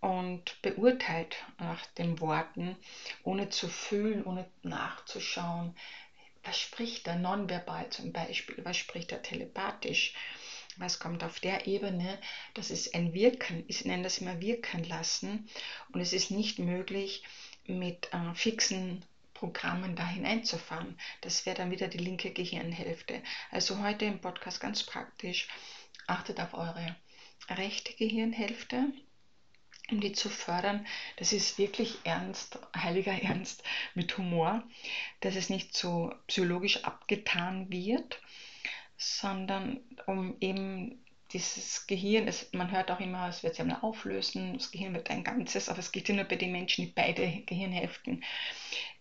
und 0.00 0.60
beurteilt 0.60 1.36
nach 1.60 1.86
den 1.86 2.18
Worten, 2.18 2.76
ohne 3.22 3.50
zu 3.50 3.68
fühlen, 3.68 4.24
ohne 4.24 4.50
nachzuschauen. 4.64 5.76
Was 6.42 6.58
spricht 6.58 7.06
er 7.06 7.14
nonverbal 7.14 7.90
zum 7.90 8.12
Beispiel? 8.12 8.64
Was 8.64 8.76
spricht 8.76 9.12
er 9.12 9.22
telepathisch? 9.22 10.14
Was 10.78 10.98
kommt 10.98 11.22
auf 11.22 11.38
der 11.38 11.68
Ebene? 11.68 12.18
Das 12.54 12.72
ist 12.72 12.92
ein 12.96 13.14
Wirken. 13.14 13.62
Ich 13.68 13.84
nenne 13.84 14.02
das 14.02 14.18
immer 14.18 14.40
Wirken 14.40 14.82
lassen. 14.82 15.48
Und 15.92 16.00
es 16.00 16.12
ist 16.12 16.32
nicht 16.32 16.58
möglich, 16.58 17.22
mit 17.66 18.12
äh, 18.12 18.34
fixen 18.34 19.04
Programmen 19.32 19.96
da 19.96 20.06
hineinzufahren. 20.06 20.98
Das 21.20 21.44
wäre 21.46 21.56
dann 21.56 21.70
wieder 21.70 21.88
die 21.88 21.98
linke 21.98 22.30
Gehirnhälfte. 22.32 23.22
Also 23.50 23.82
heute 23.82 24.04
im 24.04 24.20
Podcast 24.20 24.60
ganz 24.60 24.82
praktisch. 24.82 25.48
Achtet 26.06 26.40
auf 26.40 26.54
eure 26.54 26.96
rechte 27.48 27.94
Gehirnhälfte 27.94 28.92
um 29.90 30.00
die 30.00 30.12
zu 30.12 30.30
fördern. 30.30 30.86
Das 31.16 31.32
ist 31.32 31.58
wirklich 31.58 31.98
ernst, 32.04 32.58
heiliger 32.76 33.12
Ernst 33.12 33.62
mit 33.94 34.16
Humor, 34.16 34.62
dass 35.20 35.36
es 35.36 35.50
nicht 35.50 35.76
so 35.76 36.12
psychologisch 36.26 36.84
abgetan 36.84 37.70
wird, 37.70 38.20
sondern 38.96 39.80
um 40.06 40.36
eben 40.40 41.03
dieses 41.34 41.86
Gehirn, 41.86 42.28
es, 42.28 42.52
man 42.52 42.70
hört 42.70 42.90
auch 42.90 43.00
immer, 43.00 43.28
es 43.28 43.42
wird 43.42 43.54
sich 43.54 43.62
einmal 43.62 43.80
auflösen, 43.82 44.54
das 44.54 44.70
Gehirn 44.70 44.94
wird 44.94 45.10
ein 45.10 45.24
Ganzes, 45.24 45.68
aber 45.68 45.80
es 45.80 45.92
geht 45.92 46.08
ja 46.08 46.14
nur 46.14 46.24
bei 46.24 46.36
den 46.36 46.52
Menschen, 46.52 46.84
die 46.86 46.92
beide 46.92 47.42
Gehirnhälften 47.42 48.24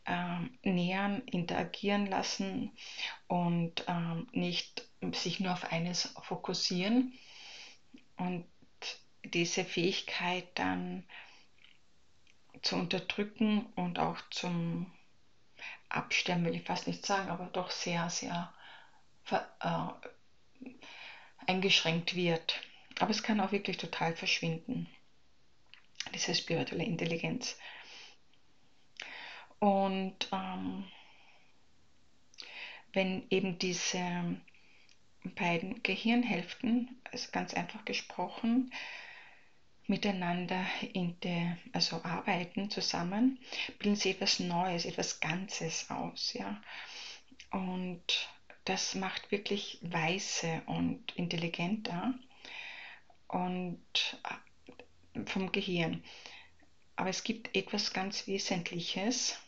ähm, 0.06 0.58
nähern, 0.63 1.22
interagieren 1.28 2.08
lassen 2.08 2.72
und 3.28 3.86
ähm, 3.88 4.28
nicht 4.32 4.88
sich 5.13 5.40
nur 5.40 5.54
auf 5.54 5.72
eines 5.72 6.13
fokussieren. 6.24 7.13
Und 8.18 8.46
diese 9.24 9.63
Fähigkeit 9.63 10.48
dann 10.56 11.04
zu 12.62 12.75
unterdrücken 12.75 13.68
und 13.75 14.00
auch 14.00 14.18
zum 14.32 14.92
Absterben, 15.90 16.46
will 16.46 16.56
ich 16.56 16.63
fast 16.63 16.88
nicht 16.88 17.06
sagen, 17.06 17.30
aber 17.30 17.46
doch 17.46 17.70
sehr, 17.70 18.10
sehr 18.10 18.52
äh, 19.30 19.88
eingeschränkt 21.48 22.16
wird. 22.16 22.62
Aber 23.00 23.12
es 23.12 23.24
kann 23.24 23.40
auch 23.40 23.52
wirklich 23.52 23.78
total 23.78 24.16
verschwinden, 24.16 24.88
diese 26.14 26.36
spirituelle 26.36 26.84
Intelligenz. 26.84 27.58
Und 29.60 30.30
ähm, 30.32 30.86
wenn 32.92 33.26
eben 33.30 33.58
diese 33.58 34.38
beiden 35.24 35.82
Gehirnhälften, 35.84 37.02
also 37.12 37.30
ganz 37.32 37.54
einfach 37.54 37.86
gesprochen, 37.86 38.72
miteinander 39.88 40.66
in 40.94 41.20
der, 41.22 41.58
also 41.74 42.04
arbeiten 42.04 42.70
zusammen, 42.70 43.40
bilden 43.80 43.96
sie 43.96 44.12
etwas 44.12 44.40
Neues, 44.40 44.86
etwas 44.86 45.20
Ganzes 45.20 45.90
aus, 45.90 46.34
ja. 46.34 46.62
Und 47.52 48.30
das 48.65 48.96
macht 48.96 49.32
wirklich 49.32 49.79
weise 49.82 50.62
und 50.67 51.12
intelligenter 51.15 52.13
und 53.27 53.84
äh, 55.13 55.25
vom 55.25 55.51
Gehirn. 55.51 56.03
Aber 56.96 57.10
es 57.10 57.24
gibt 57.24 57.55
etwas 57.55 57.93
ganz 57.93 58.27
Wesentliches. 58.27 59.39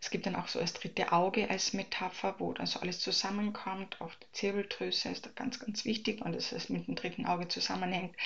Es 0.00 0.10
gibt 0.10 0.26
dann 0.26 0.36
auch 0.36 0.48
so 0.48 0.60
das 0.60 0.72
dritte 0.72 1.12
Auge 1.12 1.50
als 1.50 1.72
Metapher, 1.72 2.36
wo 2.38 2.52
dann 2.52 2.66
so 2.66 2.80
alles 2.80 3.00
zusammenkommt. 3.00 4.00
Auch 4.00 4.14
die 4.14 4.32
Zirbeldrüse 4.32 5.10
ist 5.10 5.26
da 5.26 5.30
ganz, 5.30 5.58
ganz 5.58 5.84
wichtig 5.84 6.22
und 6.22 6.32
dass 6.32 6.52
es 6.52 6.68
mit 6.68 6.86
dem 6.86 6.94
dritten 6.94 7.26
Auge 7.26 7.48
zusammenhängt 7.48 8.16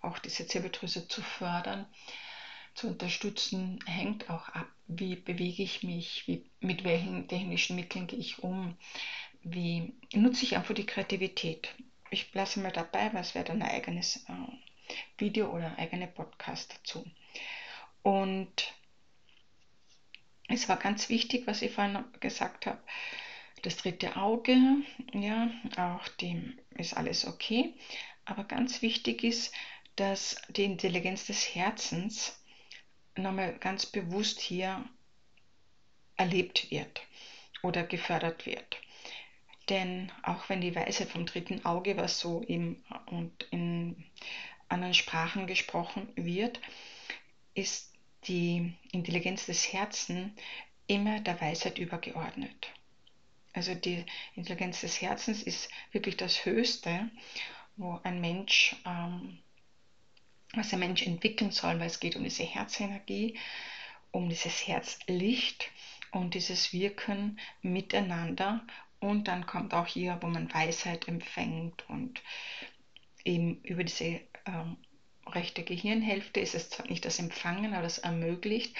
auch 0.00 0.18
diese 0.18 0.46
Zirbeldrüse 0.46 1.08
zu 1.08 1.22
fördern, 1.22 1.86
zu 2.74 2.88
unterstützen, 2.88 3.80
hängt 3.86 4.30
auch 4.30 4.48
ab, 4.50 4.68
wie 4.88 5.16
bewege 5.16 5.62
ich 5.62 5.82
mich, 5.82 6.26
wie, 6.26 6.44
mit 6.60 6.82
welchen 6.82 7.28
technischen 7.28 7.76
Mitteln 7.76 8.06
gehe 8.06 8.18
ich 8.18 8.42
um, 8.42 8.76
wie 9.42 9.92
nutze 10.14 10.44
ich 10.44 10.56
einfach 10.56 10.74
die 10.74 10.86
Kreativität. 10.86 11.74
Ich 12.10 12.32
lasse 12.32 12.60
mal 12.60 12.72
dabei, 12.72 13.12
was 13.12 13.34
wäre 13.34 13.44
dann 13.44 13.62
ein 13.62 13.70
eigenes 13.70 14.24
äh, 14.28 14.92
Video 15.18 15.50
oder 15.50 15.66
ein 15.66 15.78
eigener 15.78 16.06
Podcast 16.06 16.74
dazu. 16.74 17.04
Und 18.02 18.72
es 20.48 20.68
war 20.68 20.78
ganz 20.78 21.10
wichtig, 21.10 21.46
was 21.46 21.60
ich 21.60 21.72
vorhin 21.72 22.02
gesagt 22.20 22.64
habe, 22.64 22.80
das 23.62 23.76
dritte 23.76 24.16
Auge, 24.16 24.56
ja, 25.12 25.50
auch 25.76 26.08
dem 26.08 26.58
ist 26.70 26.96
alles 26.96 27.26
okay. 27.26 27.74
Aber 28.24 28.44
ganz 28.44 28.80
wichtig 28.80 29.24
ist, 29.24 29.52
dass 29.96 30.40
die 30.48 30.64
Intelligenz 30.64 31.26
des 31.26 31.54
Herzens 31.54 32.37
nochmal 33.22 33.56
ganz 33.58 33.86
bewusst 33.86 34.40
hier 34.40 34.84
erlebt 36.16 36.70
wird 36.70 37.02
oder 37.62 37.84
gefördert 37.84 38.46
wird. 38.46 38.78
Denn 39.68 40.10
auch 40.22 40.48
wenn 40.48 40.60
die 40.60 40.74
Weisheit 40.74 41.10
vom 41.10 41.26
dritten 41.26 41.64
Auge, 41.64 41.96
was 41.96 42.18
so 42.20 42.40
im 42.40 42.82
und 43.06 43.46
in 43.50 44.04
anderen 44.68 44.94
Sprachen 44.94 45.46
gesprochen 45.46 46.08
wird, 46.16 46.60
ist 47.54 47.92
die 48.24 48.72
Intelligenz 48.92 49.46
des 49.46 49.72
Herzens 49.72 50.32
immer 50.86 51.20
der 51.20 51.40
Weisheit 51.40 51.78
übergeordnet. 51.78 52.68
Also 53.52 53.74
die 53.74 54.04
Intelligenz 54.34 54.80
des 54.80 55.00
Herzens 55.00 55.42
ist 55.42 55.70
wirklich 55.92 56.16
das 56.16 56.44
Höchste, 56.44 57.10
wo 57.76 58.00
ein 58.04 58.20
Mensch 58.20 58.76
ähm, 58.86 59.38
was 60.54 60.70
der 60.70 60.78
Mensch 60.78 61.02
entwickeln 61.02 61.50
soll, 61.50 61.78
weil 61.78 61.86
es 61.86 62.00
geht 62.00 62.16
um 62.16 62.24
diese 62.24 62.44
Herzenergie, 62.44 63.38
um 64.10 64.28
dieses 64.28 64.66
Herzlicht 64.66 65.70
und 66.10 66.34
dieses 66.34 66.72
Wirken 66.72 67.38
miteinander. 67.62 68.64
Und 69.00 69.28
dann 69.28 69.46
kommt 69.46 69.74
auch 69.74 69.86
hier, 69.86 70.18
wo 70.20 70.26
man 70.26 70.52
Weisheit 70.52 71.06
empfängt 71.06 71.88
und 71.88 72.22
eben 73.24 73.60
über 73.62 73.84
diese 73.84 74.20
ähm, 74.46 74.76
rechte 75.26 75.62
Gehirnhälfte 75.62 76.40
ist 76.40 76.54
es 76.54 76.70
zwar 76.70 76.86
nicht 76.86 77.04
das 77.04 77.18
Empfangen, 77.18 77.74
aber 77.74 77.82
das 77.82 77.98
ermöglicht, 77.98 78.74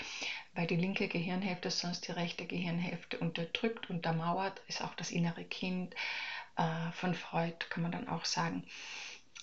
weil 0.54 0.66
die 0.66 0.76
linke 0.76 1.06
Gehirnhälfte 1.08 1.70
sonst 1.70 2.08
die 2.08 2.12
rechte 2.12 2.46
Gehirnhälfte 2.46 3.18
unterdrückt, 3.18 3.90
untermauert, 3.90 4.60
ist 4.66 4.82
auch 4.82 4.94
das 4.94 5.10
innere 5.10 5.44
Kind 5.44 5.94
äh, 6.56 6.90
von 6.92 7.14
Freud, 7.14 7.56
kann 7.68 7.82
man 7.82 7.92
dann 7.92 8.08
auch 8.08 8.24
sagen 8.24 8.64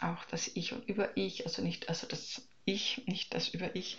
auch 0.02 0.26
das 0.26 0.48
Ich 0.56 0.74
und 0.74 0.88
Über-Ich, 0.88 1.46
also 1.46 1.62
nicht, 1.62 1.90
also 1.90 2.08
das 2.08 2.48
Ich, 2.66 3.04
nicht 3.06 3.34
das 3.34 3.50
Über-Ich. 3.50 3.98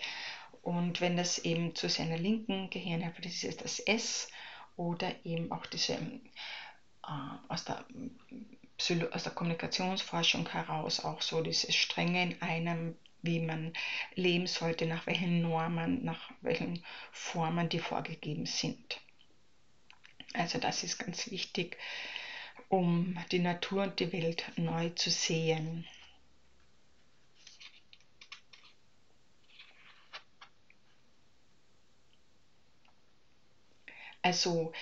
Und 0.61 1.01
wenn 1.01 1.17
das 1.17 1.39
eben 1.39 1.75
zu 1.75 1.89
seiner 1.89 2.17
linken 2.17 2.69
Gehirnhälfte 2.69 3.27
ist, 3.27 3.43
ist 3.43 3.61
das 3.61 3.79
S 3.79 4.29
oder 4.75 5.13
eben 5.25 5.51
auch 5.51 5.65
diese 5.65 5.93
äh, 5.93 6.19
aus, 7.47 7.65
der, 7.65 7.85
aus 9.11 9.23
der 9.23 9.31
Kommunikationsforschung 9.33 10.49
heraus 10.49 11.03
auch 11.03 11.21
so 11.21 11.41
dieses 11.41 11.73
Strenge 11.75 12.21
in 12.21 12.41
einem, 12.41 12.95
wie 13.21 13.39
man 13.39 13.73
leben 14.15 14.47
sollte, 14.47 14.85
nach 14.85 15.07
welchen 15.07 15.41
Normen, 15.41 16.03
nach 16.03 16.31
welchen 16.41 16.83
Formen 17.11 17.69
die 17.69 17.79
vorgegeben 17.79 18.45
sind. 18.45 18.99
Also 20.33 20.59
das 20.59 20.83
ist 20.83 20.99
ganz 20.99 21.31
wichtig, 21.31 21.77
um 22.69 23.17
die 23.31 23.39
Natur 23.39 23.83
und 23.83 23.99
die 23.99 24.11
Welt 24.11 24.43
neu 24.57 24.89
zu 24.89 25.09
sehen. 25.09 25.85
Also 34.21 34.73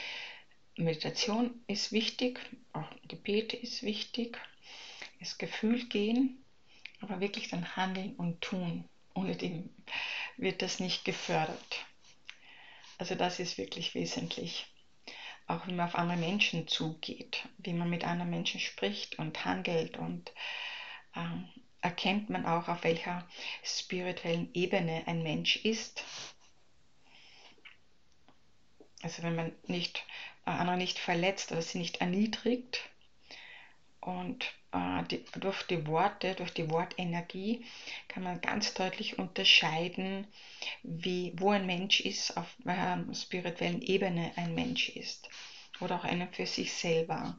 Meditation 0.75 1.62
ist 1.68 1.92
wichtig, 1.92 2.39
auch 2.74 2.89
Gebet 3.08 3.54
ist 3.54 3.84
wichtig, 3.84 4.39
das 5.20 5.38
Gefühl 5.38 5.86
gehen, 5.86 6.44
aber 7.00 7.20
wirklich 7.20 7.50
dann 7.50 7.75
handeln 7.75 8.15
und 8.15 8.42
tun. 8.42 8.89
Ohne 9.13 9.36
dem 9.36 9.70
wird 10.38 10.62
das 10.62 10.80
nicht 10.80 11.06
gefördert. 11.06 11.86
Also 12.98 13.15
das 13.15 13.39
ist 13.39 13.58
wirklich 13.58 13.94
wesentlich 13.94 14.65
auch 15.48 15.68
wie 15.68 15.74
man 15.74 15.88
auf 15.88 15.96
andere 15.96 16.18
Menschen 16.18 16.68
zugeht, 16.68 17.48
wie 17.58 17.74
man 17.74 17.90
mit 17.90 18.04
anderen 18.06 18.30
Menschen 18.32 18.60
spricht 18.60 19.20
und 19.20 19.46
handelt 19.46 19.98
und 19.98 20.32
ähm, 21.16 21.50
erkennt 21.82 22.30
man 22.30 22.46
auch, 22.46 22.68
auf 22.68 22.84
welcher 22.84 23.28
spirituellen 23.64 24.50
Ebene 24.54 25.04
ein 25.06 25.22
Mensch 25.22 25.58
ist. 25.58 26.04
Also 29.04 29.22
wenn 29.22 29.36
man 29.36 29.52
nicht 29.68 30.04
äh, 30.46 30.50
andere 30.50 30.78
nicht 30.78 30.98
verletzt 30.98 31.52
oder 31.52 31.62
sie 31.62 31.78
nicht 31.78 31.98
erniedrigt 31.98 32.90
und 34.05 34.45
äh, 34.71 35.03
die, 35.09 35.25
durch 35.39 35.63
die 35.63 35.88
Worte, 35.88 36.35
durch 36.35 36.53
die 36.53 36.69
Wortenergie 36.69 37.65
kann 38.07 38.24
man 38.24 38.39
ganz 38.39 38.74
deutlich 38.75 39.17
unterscheiden, 39.17 40.27
wie, 40.83 41.33
wo 41.38 41.50
ein 41.50 41.65
Mensch 41.65 42.01
ist, 42.01 42.38
auf 42.38 42.55
welcher 42.59 43.03
spirituellen 43.15 43.81
Ebene 43.81 44.31
ein 44.35 44.53
Mensch 44.53 44.89
ist 44.89 45.27
oder 45.79 45.95
auch 45.95 46.03
einer 46.03 46.27
für 46.27 46.45
sich 46.45 46.71
selber. 46.71 47.35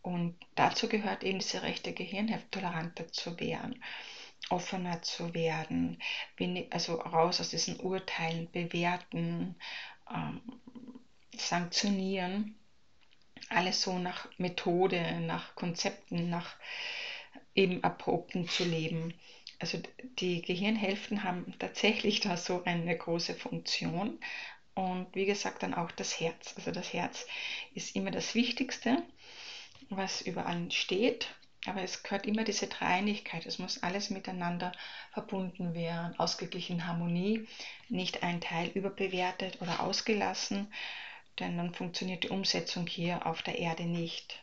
Und 0.00 0.36
dazu 0.54 0.88
gehört 0.88 1.22
eben 1.22 1.40
diese 1.40 1.62
rechte 1.62 1.92
Gehirnhälfte, 1.92 2.50
toleranter 2.50 3.12
zu 3.12 3.38
werden, 3.38 3.82
offener 4.48 5.02
zu 5.02 5.34
werden, 5.34 6.00
also 6.70 6.94
raus 6.94 7.40
aus 7.40 7.50
diesen 7.50 7.78
Urteilen, 7.78 8.50
bewerten, 8.50 9.56
ähm, 10.10 10.40
sanktionieren. 11.36 12.56
Alles 13.48 13.82
so 13.82 13.98
nach 13.98 14.28
Methode, 14.38 15.20
nach 15.20 15.54
Konzepten, 15.54 16.30
nach 16.30 16.56
eben 17.54 17.82
Erprobten 17.82 18.48
zu 18.48 18.64
leben. 18.64 19.14
Also 19.58 19.78
die 20.18 20.42
Gehirnhälften 20.42 21.22
haben 21.22 21.54
tatsächlich 21.58 22.20
da 22.20 22.36
so 22.36 22.62
eine 22.64 22.96
große 22.96 23.34
Funktion. 23.34 24.18
Und 24.74 25.08
wie 25.14 25.26
gesagt, 25.26 25.62
dann 25.62 25.74
auch 25.74 25.90
das 25.90 26.20
Herz. 26.20 26.54
Also 26.56 26.70
das 26.70 26.92
Herz 26.92 27.26
ist 27.74 27.96
immer 27.96 28.10
das 28.10 28.34
Wichtigste 28.34 29.02
was 29.90 30.22
überall 30.22 30.70
steht, 30.70 31.34
aber 31.66 31.82
es 31.82 32.02
gehört 32.02 32.26
immer 32.26 32.44
diese 32.44 32.68
Dreieinigkeit. 32.68 33.44
Es 33.44 33.58
muss 33.58 33.82
alles 33.82 34.10
miteinander 34.10 34.72
verbunden 35.12 35.74
werden, 35.74 36.18
ausgeglichen 36.18 36.86
Harmonie, 36.86 37.46
nicht 37.88 38.22
ein 38.22 38.40
Teil 38.40 38.68
überbewertet 38.68 39.60
oder 39.60 39.80
ausgelassen, 39.80 40.72
denn 41.38 41.56
dann 41.56 41.74
funktioniert 41.74 42.24
die 42.24 42.28
Umsetzung 42.28 42.86
hier 42.86 43.26
auf 43.26 43.42
der 43.42 43.58
Erde 43.58 43.84
nicht. 43.84 44.42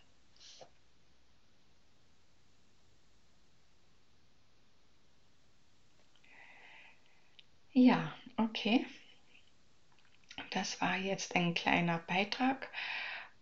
Ja, 7.74 8.12
okay. 8.38 8.86
Das 10.52 10.82
war 10.82 10.98
jetzt 10.98 11.36
ein 11.36 11.54
kleiner 11.54 12.00
Beitrag 12.00 12.70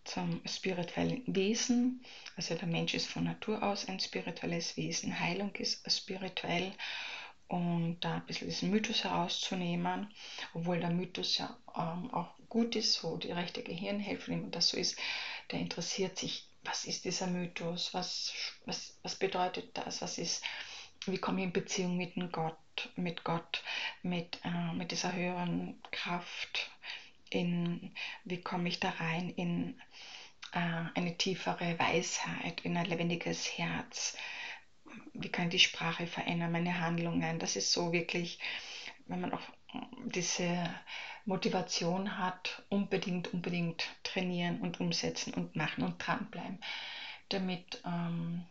zum 0.03 0.41
spirituellen 0.45 1.23
Wesen. 1.25 2.03
Also 2.35 2.55
der 2.55 2.67
Mensch 2.67 2.93
ist 2.93 3.07
von 3.07 3.23
Natur 3.23 3.63
aus 3.63 3.87
ein 3.87 3.99
spirituelles 3.99 4.75
Wesen. 4.77 5.19
Heilung 5.19 5.55
ist 5.55 5.89
spirituell. 5.91 6.73
Und 7.47 7.99
da 8.01 8.15
ein 8.15 8.25
bisschen 8.25 8.49
diesen 8.49 8.71
Mythos 8.71 9.03
herauszunehmen, 9.03 10.13
obwohl 10.53 10.79
der 10.79 10.89
Mythos 10.89 11.37
ja 11.37 11.57
ähm, 11.75 12.11
auch 12.13 12.34
gut 12.49 12.75
ist, 12.75 12.93
so 12.93 13.17
die 13.17 13.31
rechte 13.31 13.63
Gehirnhälfte, 13.63 14.31
wenn 14.31 14.51
das 14.51 14.69
so 14.69 14.77
ist, 14.77 14.97
der 15.51 15.59
interessiert 15.59 16.17
sich, 16.17 16.47
was 16.63 16.85
ist 16.85 17.05
dieser 17.05 17.27
Mythos, 17.27 17.93
was, 17.93 18.33
was, 18.65 18.97
was 19.03 19.15
bedeutet 19.15 19.77
das, 19.77 20.01
was 20.01 20.17
ist, 20.17 20.43
wie 21.05 21.17
komme 21.17 21.39
ich 21.41 21.45
in 21.45 21.53
Beziehung 21.53 21.97
mit 21.97 22.15
Gott, 22.31 22.89
mit 22.95 23.23
Gott, 23.23 23.63
mit, 24.01 24.39
äh, 24.43 24.73
mit 24.73 24.91
dieser 24.91 25.13
höheren 25.13 25.81
Kraft, 25.91 26.71
in, 27.29 27.93
wie 28.23 28.41
komme 28.41 28.69
ich 28.69 28.79
da 28.79 28.89
rein 28.89 29.29
in 29.29 29.79
äh, 30.53 30.83
eine 30.95 31.17
tiefere 31.17 31.77
Weisheit, 31.77 32.61
in 32.61 32.77
ein 32.77 32.85
lebendiges 32.85 33.57
Herz, 33.57 34.17
wie 35.13 35.29
kann 35.29 35.49
die 35.49 35.59
Sprache 35.59 36.07
verändern, 36.07 36.51
meine 36.51 36.79
Handlungen. 36.79 37.39
Das 37.39 37.55
ist 37.55 37.71
so 37.71 37.91
wirklich, 37.91 38.39
wenn 39.07 39.21
man 39.21 39.33
auch 39.33 39.41
diese 40.05 40.69
Motivation 41.25 42.17
hat, 42.17 42.63
unbedingt, 42.69 43.33
unbedingt 43.33 43.87
trainieren 44.03 44.61
und 44.61 44.79
umsetzen 44.79 45.33
und 45.33 45.55
machen 45.55 45.83
und 45.83 45.97
dranbleiben, 45.97 46.59
damit 47.29 47.81
ähm, 47.85 48.45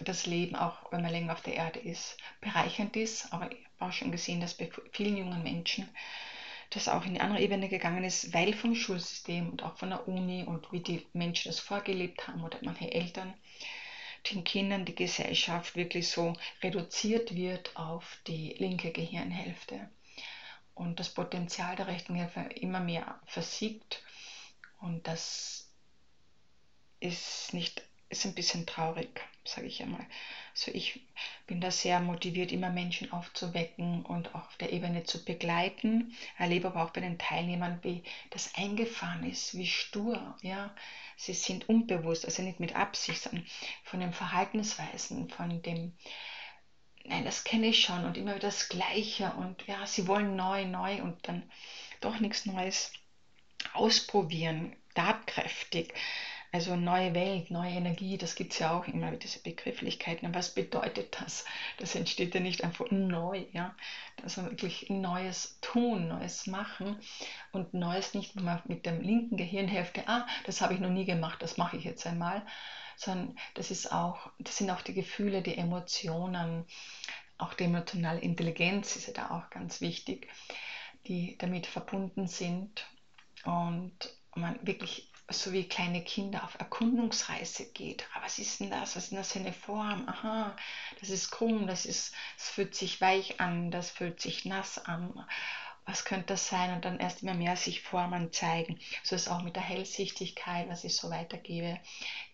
das 0.00 0.26
Leben, 0.26 0.56
auch 0.56 0.92
wenn 0.92 1.02
man 1.02 1.12
länger 1.12 1.32
auf 1.32 1.42
der 1.42 1.54
Erde 1.54 1.78
ist, 1.78 2.16
bereichernd 2.40 2.96
ist. 2.96 3.32
Aber 3.32 3.50
ich 3.50 3.64
habe 3.78 3.90
auch 3.90 3.92
schon 3.92 4.12
gesehen, 4.12 4.40
dass 4.40 4.54
bei 4.54 4.68
vielen 4.92 5.16
jungen 5.16 5.42
Menschen 5.42 5.88
das 6.70 6.88
auch 6.88 7.04
in 7.06 7.14
die 7.14 7.20
andere 7.20 7.40
Ebene 7.40 7.68
gegangen 7.68 8.04
ist, 8.04 8.34
weil 8.34 8.52
vom 8.52 8.74
Schulsystem 8.74 9.48
und 9.50 9.62
auch 9.62 9.76
von 9.76 9.90
der 9.90 10.08
Uni 10.08 10.42
und 10.44 10.70
wie 10.72 10.80
die 10.80 11.06
Menschen 11.12 11.48
das 11.48 11.60
vorgelebt 11.60 12.26
haben 12.26 12.42
oder 12.42 12.58
manche 12.62 12.90
Eltern 12.92 13.34
den 14.30 14.42
Kindern 14.42 14.84
die 14.84 14.94
Gesellschaft 14.94 15.76
wirklich 15.76 16.08
so 16.08 16.32
reduziert 16.62 17.34
wird 17.34 17.76
auf 17.76 18.18
die 18.26 18.54
linke 18.58 18.90
Gehirnhälfte 18.90 19.88
und 20.76 21.00
das 21.00 21.08
Potenzial 21.08 21.74
der 21.74 21.88
rechten 21.88 22.14
Hälfte 22.14 22.40
immer 22.54 22.80
mehr 22.80 23.18
versiegt 23.26 24.04
und 24.80 25.08
das 25.08 25.68
ist 27.00 27.52
nicht 27.52 27.82
ist 28.08 28.24
ein 28.24 28.34
bisschen 28.34 28.66
traurig, 28.66 29.20
sage 29.44 29.66
ich 29.66 29.82
einmal. 29.82 30.06
Also 30.52 30.70
ich 30.72 31.00
bin 31.46 31.60
da 31.60 31.70
sehr 31.70 32.00
motiviert, 32.00 32.52
immer 32.52 32.70
Menschen 32.70 33.12
aufzuwecken 33.12 34.04
und 34.04 34.34
auch 34.34 34.46
auf 34.46 34.56
der 34.58 34.72
Ebene 34.72 35.02
zu 35.04 35.24
begleiten. 35.24 36.14
Erlebe 36.38 36.68
aber 36.68 36.84
auch 36.84 36.90
bei 36.90 37.00
den 37.00 37.18
Teilnehmern, 37.18 37.80
wie 37.82 38.04
das 38.30 38.54
eingefahren 38.54 39.28
ist, 39.28 39.56
wie 39.56 39.66
stur, 39.66 40.36
ja. 40.42 40.74
Sie 41.16 41.32
sind 41.32 41.68
unbewusst, 41.68 42.26
also 42.26 42.42
nicht 42.42 42.60
mit 42.60 42.76
Absicht, 42.76 43.22
sondern 43.22 43.46
von 43.84 44.00
den 44.00 44.12
Verhaltensweisen, 44.12 45.30
von 45.30 45.62
dem, 45.62 45.96
das 47.26 47.42
kenne 47.42 47.66
ich 47.66 47.80
schon 47.80 48.04
und 48.04 48.16
immer 48.16 48.36
wieder 48.36 48.46
das 48.46 48.68
Gleiche 48.68 49.32
und 49.32 49.66
ja, 49.66 49.84
sie 49.84 50.06
wollen 50.06 50.36
neu, 50.36 50.64
neu 50.64 51.02
und 51.02 51.26
dann 51.26 51.42
doch 52.00 52.20
nichts 52.20 52.46
Neues 52.46 52.92
ausprobieren, 53.72 54.76
tatkräftig. 54.94 55.92
Also 56.52 56.76
neue 56.76 57.12
Welt, 57.14 57.50
neue 57.50 57.72
Energie, 57.72 58.16
das 58.16 58.36
gibt 58.36 58.52
es 58.52 58.60
ja 58.60 58.70
auch 58.70 58.86
immer, 58.86 59.10
diese 59.10 59.40
Begrifflichkeiten. 59.40 60.32
Was 60.34 60.54
bedeutet 60.54 61.16
das? 61.20 61.44
Das 61.78 61.96
entsteht 61.96 62.34
ja 62.34 62.40
nicht 62.40 62.62
einfach 62.62 62.86
neu, 62.90 63.44
ja. 63.52 63.74
Ist 64.24 64.36
wirklich 64.38 64.88
Neues 64.88 65.58
tun, 65.60 66.06
Neues 66.06 66.46
machen 66.46 66.96
und 67.50 67.74
Neues 67.74 68.14
nicht 68.14 68.36
nur 68.36 68.62
mit 68.68 68.86
dem 68.86 69.00
linken 69.00 69.36
Gehirnhälfte, 69.36 70.04
ah, 70.06 70.26
das 70.44 70.60
habe 70.60 70.74
ich 70.74 70.80
noch 70.80 70.90
nie 70.90 71.04
gemacht, 71.04 71.42
das 71.42 71.56
mache 71.56 71.76
ich 71.76 71.84
jetzt 71.84 72.06
einmal, 72.06 72.46
sondern 72.96 73.36
das 73.54 73.70
ist 73.70 73.92
auch, 73.92 74.30
das 74.38 74.56
sind 74.56 74.70
auch 74.70 74.82
die 74.82 74.94
Gefühle, 74.94 75.42
die 75.42 75.56
Emotionen, 75.56 76.64
auch 77.38 77.54
die 77.54 77.64
emotionale 77.64 78.20
Intelligenz 78.20 78.96
ist 78.96 79.06
ja 79.08 79.12
da 79.12 79.30
auch 79.30 79.50
ganz 79.50 79.80
wichtig, 79.80 80.28
die 81.06 81.36
damit 81.38 81.66
verbunden 81.66 82.26
sind 82.26 82.86
und 83.44 83.96
man 84.34 84.58
wirklich 84.66 85.10
so 85.28 85.52
wie 85.52 85.68
kleine 85.68 86.02
Kinder 86.02 86.44
auf 86.44 86.54
Erkundungsreise 86.58 87.66
geht. 87.72 88.06
Aber 88.14 88.24
was 88.24 88.38
ist 88.38 88.60
denn 88.60 88.70
das? 88.70 88.94
Was 88.94 89.04
ist 89.04 89.10
denn 89.10 89.18
das 89.18 89.32
für 89.32 89.40
eine 89.40 89.52
Form? 89.52 90.08
Aha, 90.08 90.54
das 91.00 91.10
ist 91.10 91.30
krumm, 91.30 91.66
das, 91.66 91.84
ist, 91.84 92.14
das 92.36 92.48
fühlt 92.48 92.74
sich 92.74 93.00
weich 93.00 93.40
an, 93.40 93.70
das 93.70 93.90
fühlt 93.90 94.20
sich 94.20 94.44
nass 94.44 94.78
an. 94.78 95.26
Was 95.86 96.04
könnte 96.04 96.26
das 96.26 96.48
sein? 96.48 96.74
Und 96.74 96.84
dann 96.84 96.98
erst 96.98 97.22
immer 97.22 97.34
mehr 97.34 97.56
sich 97.56 97.80
Formen 97.80 98.32
zeigen. 98.32 98.78
So 99.04 99.14
ist 99.14 99.28
auch 99.28 99.42
mit 99.42 99.54
der 99.54 99.62
Hellsichtigkeit, 99.62 100.68
was 100.68 100.82
ich 100.82 100.96
so 100.96 101.10
weitergebe, 101.10 101.78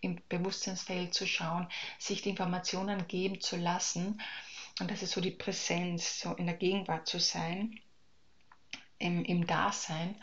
im 0.01 0.19
Bewusstseinsfeld 0.27 1.13
zu 1.13 1.27
schauen, 1.27 1.67
sich 1.99 2.23
die 2.23 2.29
Informationen 2.29 3.07
geben 3.07 3.39
zu 3.39 3.55
lassen. 3.55 4.19
Und 4.79 4.89
das 4.89 5.03
ist 5.03 5.11
so 5.11 5.21
die 5.21 5.31
Präsenz, 5.31 6.19
so 6.19 6.33
in 6.33 6.47
der 6.47 6.55
Gegenwart 6.57 7.07
zu 7.07 7.19
sein, 7.19 7.79
im, 8.97 9.23
im 9.23 9.45
Dasein 9.45 10.15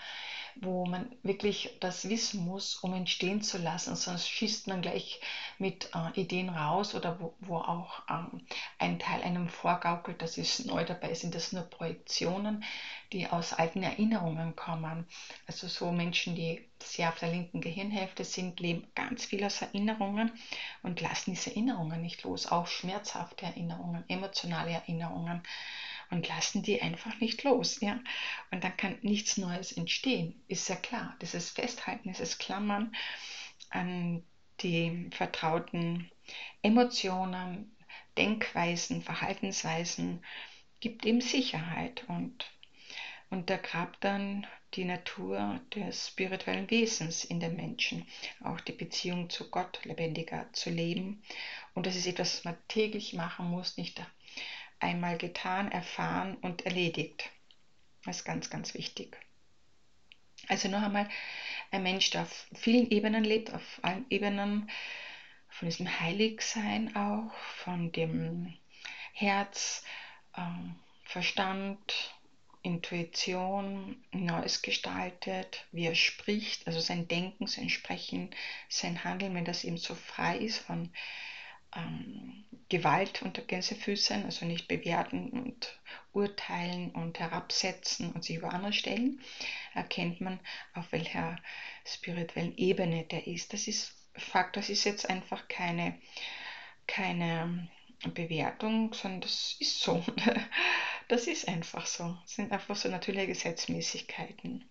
wo 0.57 0.87
man 0.87 1.11
wirklich 1.23 1.77
das 1.81 2.09
wissen 2.09 2.45
muss, 2.45 2.77
um 2.77 2.95
entstehen 2.95 3.43
zu 3.43 3.59
lassen, 3.59 3.97
sonst 3.97 4.29
schießt 4.29 4.67
man 4.67 4.83
gleich 4.83 5.21
mit 5.59 5.91
äh, 5.95 6.21
Ideen 6.21 6.49
raus 6.49 6.95
oder 6.95 7.21
wo, 7.21 7.35
wo 7.41 7.57
auch 7.57 8.03
ähm, 8.09 8.47
ein 8.79 8.99
Teil 8.99 9.23
einem 9.23 9.49
vorgaukelt, 9.49 10.23
das 10.23 10.39
ist 10.39 10.67
neu 10.67 10.85
dabei, 10.85 11.15
sind. 11.15 11.35
Das 11.35 11.53
nur 11.53 11.65
Projektionen, 11.65 12.65
die 13.13 13.27
aus 13.27 13.53
alten 13.53 13.83
Erinnerungen 13.83 14.57
kommen. 14.57 15.07
Also 15.47 15.69
so 15.69 15.93
Menschen, 15.93 16.35
die 16.35 16.69
sehr 16.83 17.09
auf 17.09 17.19
der 17.19 17.31
linken 17.31 17.61
Gehirnhälfte 17.61 18.25
sind, 18.25 18.61
leben 18.61 18.87
ganz 18.95 19.25
viel 19.27 19.45
aus 19.45 19.61
Erinnerungen 19.63 20.33
und 20.83 21.01
lassen 21.01 21.33
diese 21.33 21.51
Erinnerungen 21.51 22.01
nicht 22.01 22.23
los, 22.23 22.47
auch 22.47 22.67
schmerzhafte 22.67 23.47
Erinnerungen, 23.47 24.05
emotionale 24.09 24.71
Erinnerungen 24.71 25.43
und 26.11 26.29
lassen 26.29 26.62
die 26.62 26.83
einfach 26.83 27.18
nicht 27.20 27.44
los. 27.44 27.81
Ja? 27.81 28.01
Und 28.51 28.64
dann 28.64 28.77
kann 28.77 28.99
nichts 29.03 29.37
Neues 29.37 29.73
entstehen, 29.73 30.42
ist 30.49 30.68
ja 30.68 30.77
klar. 30.77 31.16
Dieses 31.23 31.51
Festhalten, 31.51 32.11
dieses 32.11 32.38
Klammern 32.38 32.94
an 33.70 34.23
die 34.61 35.09
vertrauten 35.12 36.11
Emotionen, 36.62 37.75
Denkweisen, 38.18 39.03
Verhaltensweisen 39.03 40.25
gibt 40.81 41.05
ihm 41.05 41.20
Sicherheit 41.20 42.05
und 42.09 42.51
untergrabt 43.31 44.03
dann 44.03 44.46
die 44.75 44.85
Natur 44.85 45.61
des 45.75 46.09
spirituellen 46.09 46.70
Wesens 46.70 47.25
in 47.25 47.40
den 47.40 47.57
Menschen, 47.57 48.07
auch 48.42 48.61
die 48.61 48.73
Beziehung 48.73 49.31
zu 49.31 49.51
Gott 49.51 49.81
lebendiger 49.85 50.53
zu 50.53 50.70
leben. 50.70 51.23
Und 51.75 51.87
das 51.87 51.96
ist 51.96 52.07
etwas, 52.07 52.37
was 52.37 52.44
man 52.44 52.57
täglich 52.68 53.14
machen 53.14 53.46
muss, 53.46 53.77
nicht 53.77 54.01
einmal 54.81 55.19
getan, 55.19 55.71
erfahren 55.71 56.37
und 56.37 56.66
erledigt. 56.66 57.31
Das 58.05 58.19
ist 58.19 58.25
ganz, 58.25 58.51
ganz 58.51 58.75
wichtig. 58.75 59.16
Also 60.49 60.69
noch 60.69 60.83
einmal, 60.83 61.09
ein 61.71 61.83
Mensch, 61.83 62.11
der 62.11 62.23
auf 62.23 62.47
vielen 62.55 62.90
Ebenen 62.90 63.25
lebt, 63.25 63.53
auf 63.53 63.62
allen 63.83 64.07
Ebenen, 64.11 64.71
von 65.49 65.69
diesem 65.69 66.01
Heiligsein 66.01 66.97
auch, 66.97 67.33
von 67.64 67.93
dem 67.93 68.55
Herz, 69.12 69.85
ähm, 70.37 70.77
Verstand, 71.05 72.14
Intuition, 72.62 74.03
Neues 74.12 74.62
gestaltet, 74.62 75.66
wie 75.73 75.87
er 75.87 75.95
spricht, 75.95 76.66
also 76.66 76.81
sein 76.81 77.09
Denken, 77.09 77.47
sein 77.47 77.69
Sprechen, 77.69 78.31
sein 78.69 79.03
Handeln, 79.03 79.35
wenn 79.35 79.45
das 79.45 79.64
eben 79.64 79.79
so 79.79 79.95
frei 79.95 80.38
ist 80.38 80.59
von 80.59 80.90
ähm, 81.75 82.45
Gewalt 82.69 83.23
unter 83.23 83.43
Gänsefüßern, 83.43 84.25
also 84.25 84.47
nicht 84.47 84.69
bewerten 84.69 85.31
und 85.31 85.81
urteilen 86.13 86.91
und 86.93 87.19
herabsetzen 87.19 88.13
und 88.13 88.25
sich 88.25 88.37
über 88.37 88.53
andere 88.53 88.73
stellen, 88.73 89.21
erkennt 89.75 90.21
man, 90.21 90.39
auf 90.75 90.93
welcher 90.93 91.37
spirituellen 91.85 92.57
Ebene 92.57 93.05
der 93.05 93.27
ist. 93.27 93.53
Das 93.53 93.67
ist 93.67 93.97
Fakt, 94.15 94.57
das 94.57 94.69
ist 94.71 94.85
jetzt 94.85 95.09
einfach 95.09 95.49
keine, 95.49 95.99
keine 96.87 97.69
Bewertung, 98.15 98.93
sondern 98.95 99.21
das 99.23 99.57
ist 99.59 99.81
so. 99.81 100.05
Das 101.09 101.27
ist 101.27 101.49
einfach 101.49 101.87
so. 101.87 102.17
Das 102.23 102.37
sind 102.37 102.53
einfach 102.53 102.77
so 102.77 102.89
natürliche 102.89 103.27
Gesetzmäßigkeiten. 103.27 104.71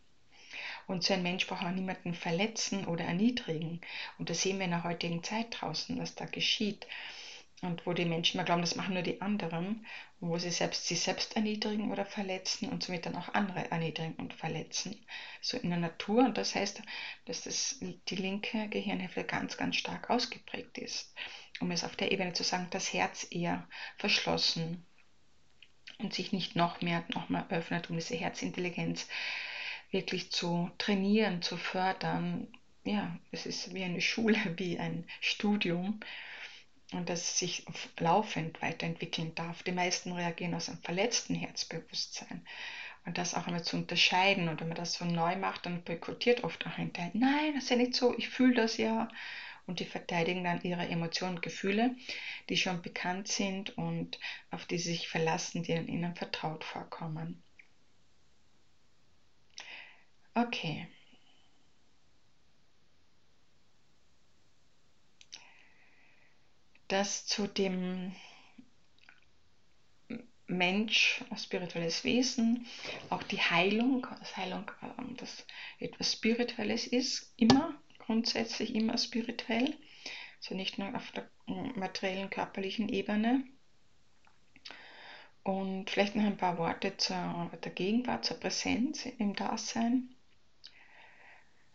Und 0.89 1.03
so 1.03 1.13
ein 1.13 1.21
Mensch 1.21 1.45
braucht 1.45 1.63
auch 1.63 1.69
niemanden 1.69 2.15
verletzen 2.15 2.87
oder 2.87 3.05
erniedrigen. 3.05 3.79
Und 4.17 4.31
das 4.31 4.41
sehen 4.41 4.57
wir 4.57 4.65
in 4.65 4.71
der 4.71 4.83
heutigen 4.83 5.23
Zeit 5.23 5.45
draußen, 5.51 5.99
was 5.99 6.15
da 6.15 6.25
geschieht. 6.25 6.87
Und 7.61 7.85
wo 7.85 7.93
die 7.93 8.05
Menschen 8.05 8.37
immer 8.37 8.45
glauben, 8.45 8.61
das 8.61 8.75
machen 8.75 8.95
nur 8.95 9.03
die 9.03 9.21
anderen, 9.21 9.85
wo 10.19 10.39
sie 10.39 10.49
selbst 10.49 10.87
sich 10.87 11.01
selbst 11.01 11.35
erniedrigen 11.35 11.91
oder 11.91 12.05
verletzen 12.05 12.69
und 12.69 12.81
somit 12.81 13.05
dann 13.05 13.15
auch 13.17 13.35
andere 13.35 13.69
erniedrigen 13.69 14.15
und 14.15 14.33
verletzen. 14.33 15.05
So 15.41 15.57
in 15.57 15.69
der 15.69 15.77
Natur. 15.77 16.25
Und 16.25 16.39
das 16.39 16.55
heißt, 16.55 16.81
dass 17.25 17.43
das, 17.43 17.77
die 17.81 18.15
linke 18.15 18.67
Gehirnhälfte 18.69 19.25
ganz, 19.25 19.57
ganz 19.57 19.75
stark 19.75 20.09
ausgeprägt 20.09 20.79
ist. 20.79 21.13
Um 21.59 21.69
es 21.69 21.83
auf 21.83 21.95
der 21.97 22.11
Ebene 22.11 22.33
zu 22.33 22.43
sagen, 22.43 22.65
das 22.71 22.93
Herz 22.93 23.27
eher 23.29 23.67
verschlossen 23.97 24.87
und 25.99 26.15
sich 26.15 26.31
nicht 26.31 26.55
noch 26.55 26.81
mehr, 26.81 27.03
noch 27.13 27.29
mehr 27.29 27.45
öffnet, 27.51 27.91
um 27.91 27.95
diese 27.97 28.15
Herzintelligenz 28.15 29.07
wirklich 29.91 30.31
zu 30.31 30.69
trainieren, 30.77 31.41
zu 31.41 31.57
fördern. 31.57 32.47
Ja, 32.83 33.17
es 33.31 33.45
ist 33.45 33.73
wie 33.73 33.83
eine 33.83 34.01
Schule, 34.01 34.37
wie 34.57 34.79
ein 34.79 35.05
Studium 35.21 35.99
und 36.91 37.09
das 37.09 37.37
sich 37.37 37.65
laufend 37.99 38.61
weiterentwickeln 38.61 39.35
darf. 39.35 39.63
Die 39.63 39.71
meisten 39.71 40.11
reagieren 40.11 40.55
aus 40.55 40.69
einem 40.69 40.79
verletzten 40.79 41.35
Herzbewusstsein. 41.35 42.45
Und 43.05 43.17
das 43.17 43.33
auch 43.33 43.47
einmal 43.47 43.63
zu 43.63 43.77
unterscheiden. 43.77 44.49
Und 44.49 44.59
wenn 44.59 44.67
man 44.67 44.77
das 44.77 44.93
so 44.93 45.05
neu 45.05 45.35
macht, 45.35 45.65
dann 45.65 45.83
boykottiert 45.83 46.43
oft 46.43 46.65
auch 46.65 46.75
hinterher. 46.75 47.11
Nein, 47.13 47.53
das 47.53 47.65
ist 47.65 47.69
ja 47.69 47.75
nicht 47.75 47.95
so, 47.95 48.17
ich 48.17 48.29
fühle 48.29 48.55
das 48.55 48.77
ja. 48.77 49.07
Und 49.67 49.79
die 49.79 49.85
verteidigen 49.85 50.43
dann 50.43 50.63
ihre 50.63 50.87
Emotionen 50.87 51.35
und 51.35 51.41
Gefühle, 51.43 51.95
die 52.49 52.57
schon 52.57 52.81
bekannt 52.81 53.27
sind 53.27 53.77
und 53.77 54.19
auf 54.49 54.65
die 54.65 54.79
sie 54.79 54.91
sich 54.91 55.07
verlassen, 55.07 55.61
die 55.61 55.73
ihnen 55.73 56.15
vertraut 56.15 56.63
vorkommen. 56.63 57.43
Okay. 60.39 60.87
Das 66.87 67.25
zu 67.25 67.45
dem 67.47 68.15
Mensch, 70.47 71.23
spirituelles 71.35 72.05
Wesen, 72.05 72.65
auch 73.09 73.21
die 73.23 73.41
Heilung, 73.41 74.07
dass 74.19 74.37
Heilung 74.37 74.71
ähm, 74.81 75.17
das 75.17 75.45
etwas 75.77 76.13
Spirituelles 76.13 76.87
ist, 76.87 77.33
immer, 77.35 77.75
grundsätzlich 77.99 78.73
immer 78.73 78.97
spirituell, 78.97 79.75
also 80.37 80.55
nicht 80.55 80.77
nur 80.79 80.95
auf 80.95 81.11
der 81.11 81.29
materiellen, 81.75 82.29
körperlichen 82.29 82.87
Ebene. 82.87 83.43
Und 85.43 85.89
vielleicht 85.89 86.15
noch 86.15 86.23
ein 86.23 86.37
paar 86.37 86.57
Worte 86.57 86.95
zur 86.95 87.51
der 87.61 87.71
Gegenwart, 87.71 88.23
zur 88.23 88.39
Präsenz 88.39 89.05
im 89.05 89.35
Dasein. 89.35 90.15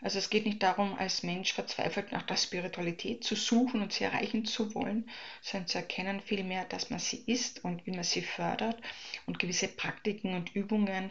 Also 0.04 0.18
es 0.18 0.28
geht 0.28 0.44
nicht 0.44 0.62
darum, 0.62 0.98
als 0.98 1.22
Mensch 1.22 1.54
verzweifelt 1.54 2.12
nach 2.12 2.20
der 2.24 2.36
Spiritualität 2.36 3.24
zu 3.24 3.36
suchen 3.36 3.80
und 3.80 3.90
sie 3.90 4.04
erreichen 4.04 4.44
zu 4.44 4.74
wollen, 4.74 5.08
sondern 5.40 5.66
zu 5.66 5.78
erkennen 5.78 6.20
vielmehr, 6.20 6.66
dass 6.66 6.90
man 6.90 6.98
sie 6.98 7.24
ist 7.26 7.64
und 7.64 7.86
wie 7.86 7.92
man 7.92 8.04
sie 8.04 8.20
fördert 8.20 8.78
und 9.24 9.38
gewisse 9.38 9.66
Praktiken 9.66 10.34
und 10.34 10.54
Übungen 10.54 11.10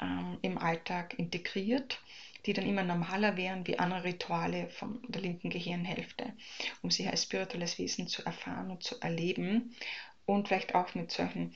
ähm, 0.00 0.38
im 0.40 0.56
Alltag 0.56 1.12
integriert, 1.18 2.00
die 2.46 2.54
dann 2.54 2.66
immer 2.66 2.84
normaler 2.84 3.36
wären 3.36 3.66
wie 3.66 3.78
andere 3.78 4.04
Rituale 4.04 4.70
von 4.70 5.02
der 5.08 5.20
linken 5.20 5.50
Gehirnhälfte, 5.50 6.32
um 6.80 6.90
sie 6.90 7.06
als 7.06 7.24
spirituelles 7.24 7.78
Wesen 7.78 8.08
zu 8.08 8.24
erfahren 8.24 8.70
und 8.70 8.82
zu 8.82 8.98
erleben 9.02 9.76
und 10.24 10.48
vielleicht 10.48 10.74
auch 10.74 10.94
mit 10.94 11.10
solchen 11.10 11.54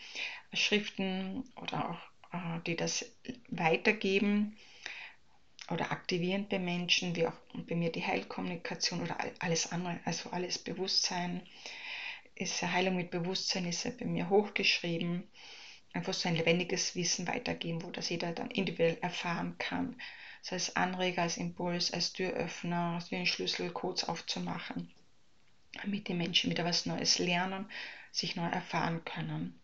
Schriften 0.53 1.43
oder 1.57 1.89
auch, 1.89 2.35
äh, 2.35 2.61
die 2.67 2.77
das 2.77 3.11
weitergeben, 3.49 4.59
oder 5.70 5.90
aktivierend 5.90 6.48
bei 6.48 6.59
Menschen, 6.59 7.16
wie 7.16 7.26
auch 7.26 7.37
bei 7.55 7.74
mir 7.74 7.90
die 7.90 8.05
Heilkommunikation 8.05 9.02
oder 9.02 9.16
alles 9.40 9.72
andere, 9.72 10.00
also 10.05 10.31
alles 10.31 10.59
Bewusstsein. 10.59 11.42
Ist 12.35 12.62
Heilung 12.62 12.96
mit 12.96 13.11
Bewusstsein 13.11 13.66
ist 13.66 13.98
bei 13.98 14.05
mir 14.05 14.29
hochgeschrieben. 14.29 15.24
Einfach 15.92 16.12
so 16.12 16.29
ein 16.29 16.37
lebendiges 16.37 16.94
Wissen 16.94 17.26
weitergeben, 17.26 17.83
wo 17.83 17.90
das 17.90 18.11
jeder 18.11 18.33
dann 18.33 18.50
individuell 18.50 18.98
erfahren 19.00 19.57
kann. 19.59 19.96
Das 20.42 20.52
heißt, 20.52 20.76
Anreger, 20.76 21.22
als 21.22 21.38
Impuls, 21.38 21.92
als 21.92 22.12
Türöffner, 22.12 22.96
als 22.96 23.11
wie 23.11 23.16
ein 23.16 23.26
Schlüssel, 23.26 23.70
Codes 23.70 24.05
aufzumachen, 24.05 24.92
damit 25.83 26.07
die 26.09 26.14
Menschen 26.14 26.50
wieder 26.50 26.64
was 26.64 26.87
Neues 26.87 27.18
lernen, 27.18 27.68
sich 28.12 28.37
neu 28.37 28.46
erfahren 28.46 29.05
können. 29.05 29.59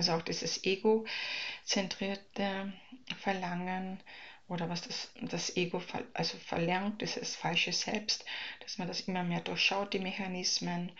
Also 0.00 0.12
auch 0.12 0.22
dieses 0.22 0.64
ego-zentrierte 0.64 2.72
Verlangen 3.18 4.02
oder 4.48 4.70
was 4.70 4.80
das, 4.80 5.10
das 5.20 5.54
Ego 5.58 5.82
also 6.14 6.38
verlernt, 6.38 7.02
dieses 7.02 7.36
falsche 7.36 7.70
Selbst, 7.70 8.24
dass 8.60 8.78
man 8.78 8.88
das 8.88 9.00
immer 9.00 9.22
mehr 9.22 9.42
durchschaut, 9.42 9.92
die 9.92 9.98
Mechanismen 9.98 10.90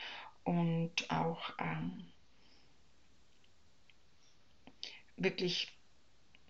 und 0.45 1.11
auch 1.11 1.49
ähm, 1.59 2.11
wirklich 5.17 5.69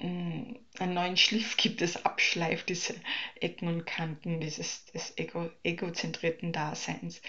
einen 0.01 0.95
neuen 0.95 1.17
Schliff 1.17 1.57
gibt, 1.57 1.83
es 1.83 2.05
abschleift, 2.05 2.69
diese 2.69 2.95
Ecken 3.41 3.69
und 3.69 3.87
Kanten 3.87 4.41
dieses 4.41 4.87
des 4.87 5.17
Ego, 5.19 5.51
egozentrierten 5.63 6.53
Daseins 6.53 7.21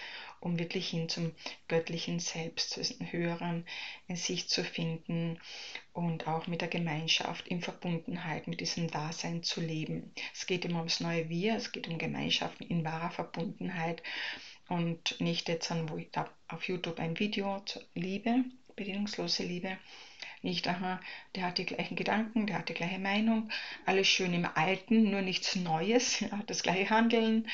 um 0.42 0.58
wirklich 0.58 0.88
hin 0.88 1.08
zum 1.08 1.32
göttlichen 1.68 2.18
Selbst, 2.18 2.70
zu 2.70 2.80
diesem 2.80 3.10
Höheren 3.12 3.64
in 4.08 4.16
sich 4.16 4.48
zu 4.48 4.64
finden 4.64 5.38
und 5.92 6.26
auch 6.26 6.48
mit 6.48 6.60
der 6.60 6.68
Gemeinschaft 6.68 7.46
in 7.46 7.60
Verbundenheit 7.60 8.48
mit 8.48 8.60
diesem 8.60 8.90
Dasein 8.90 9.44
zu 9.44 9.60
leben. 9.60 10.12
Es 10.34 10.46
geht 10.46 10.64
immer 10.64 10.78
ums 10.78 10.98
neue 10.98 11.28
Wir, 11.28 11.54
es 11.54 11.70
geht 11.70 11.86
um 11.86 11.96
Gemeinschaften 11.96 12.64
in 12.66 12.84
wahrer 12.84 13.12
Verbundenheit 13.12 14.02
und 14.68 15.20
nicht 15.20 15.48
jetzt 15.48 15.70
an, 15.70 15.88
wo 15.88 15.96
ich 15.96 16.10
da 16.10 16.28
auf 16.48 16.66
YouTube 16.66 16.98
ein 16.98 17.18
Video 17.20 17.60
zur 17.60 17.82
Liebe, 17.94 18.44
bedingungslose 18.74 19.44
Liebe, 19.44 19.78
nicht, 20.42 20.66
aha, 20.68 21.00
der 21.34 21.44
hat 21.44 21.58
die 21.58 21.66
gleichen 21.66 21.96
Gedanken, 21.96 22.46
der 22.46 22.58
hat 22.58 22.68
die 22.68 22.74
gleiche 22.74 22.98
Meinung, 22.98 23.50
alles 23.86 24.08
schön 24.08 24.34
im 24.34 24.46
Alten, 24.54 25.10
nur 25.10 25.22
nichts 25.22 25.56
Neues, 25.56 26.20
ja, 26.20 26.40
das 26.46 26.62
gleiche 26.62 26.90
Handeln, 26.90 27.48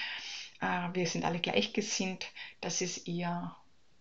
äh, 0.61 0.89
wir 0.93 1.07
sind 1.07 1.25
alle 1.25 1.41
gleichgesinnt, 1.41 2.27
das 2.61 2.81
ist 2.81 3.07
eher, 3.07 3.57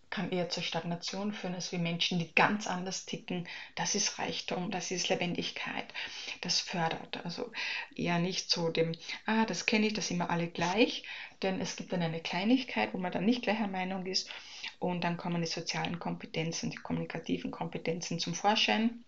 kann 0.10 0.32
eher 0.32 0.50
zur 0.50 0.64
Stagnation 0.64 1.34
führen, 1.34 1.56
als 1.56 1.72
wir 1.74 1.80
Menschen, 1.80 2.18
die 2.18 2.34
ganz 2.34 2.66
anders 2.66 3.06
ticken. 3.06 3.46
Das 3.76 3.94
ist 3.94 4.20
Reichtum, 4.20 4.72
das 4.72 4.90
ist 4.90 5.10
Lebendigkeit, 5.10 5.94
das 6.40 6.62
fördert. 6.62 7.26
Also 7.26 7.52
eher 7.94 8.18
nicht 8.18 8.50
so 8.50 8.70
dem, 8.70 8.96
ah, 9.26 9.46
das 9.46 9.66
kenne 9.66 9.88
ich, 9.88 9.94
das 9.94 10.08
sind 10.08 10.18
wir 10.18 10.30
alle 10.30 10.48
gleich, 10.48 11.04
denn 11.42 11.60
es 11.60 11.76
gibt 11.76 11.92
dann 11.92 12.02
eine 12.02 12.22
Kleinigkeit, 12.22 12.94
wo 12.94 12.98
man 13.00 13.12
dann 13.12 13.26
nicht 13.26 13.44
gleicher 13.44 13.68
Meinung 13.68 14.06
ist 14.06 14.30
und 14.80 15.04
dann 15.04 15.18
kommen 15.18 15.42
die 15.42 15.48
sozialen 15.48 16.00
Kompetenzen, 16.00 16.70
die 16.70 16.78
kommunikativen 16.78 17.52
Kompetenzen 17.52 18.20
zum 18.20 18.34
Vorschein, 18.36 19.04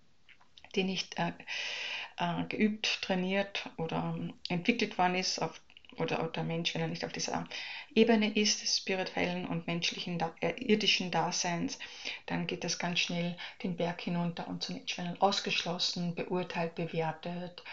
die 0.75 0.83
nicht 0.83 1.17
äh, 1.19 1.33
äh, 2.17 2.43
geübt, 2.45 3.01
trainiert 3.01 3.69
oder 3.77 4.15
ähm, 4.15 4.33
entwickelt 4.49 4.97
worden 4.97 5.15
ist 5.15 5.39
auf 5.39 5.61
oder, 5.97 6.17
der 6.27 6.43
Mensch, 6.43 6.73
wenn 6.73 6.81
er 6.81 6.87
nicht 6.87 7.03
auf 7.03 7.11
dieser 7.11 7.45
Ebene 7.93 8.33
ist, 8.33 8.61
des 8.61 8.77
spirituellen 8.77 9.45
und 9.45 9.67
menschlichen, 9.67 10.17
äh, 10.39 10.51
irdischen 10.57 11.11
Daseins, 11.11 11.77
dann 12.25 12.47
geht 12.47 12.63
das 12.63 12.79
ganz 12.79 12.99
schnell 12.99 13.35
den 13.63 13.75
Berg 13.75 13.99
hinunter 14.01 14.47
und 14.47 14.63
zunächst 14.63 14.97
werden 14.97 15.19
ausgeschlossen, 15.21 16.15
beurteilt, 16.15 16.75
bewertet 16.75 17.63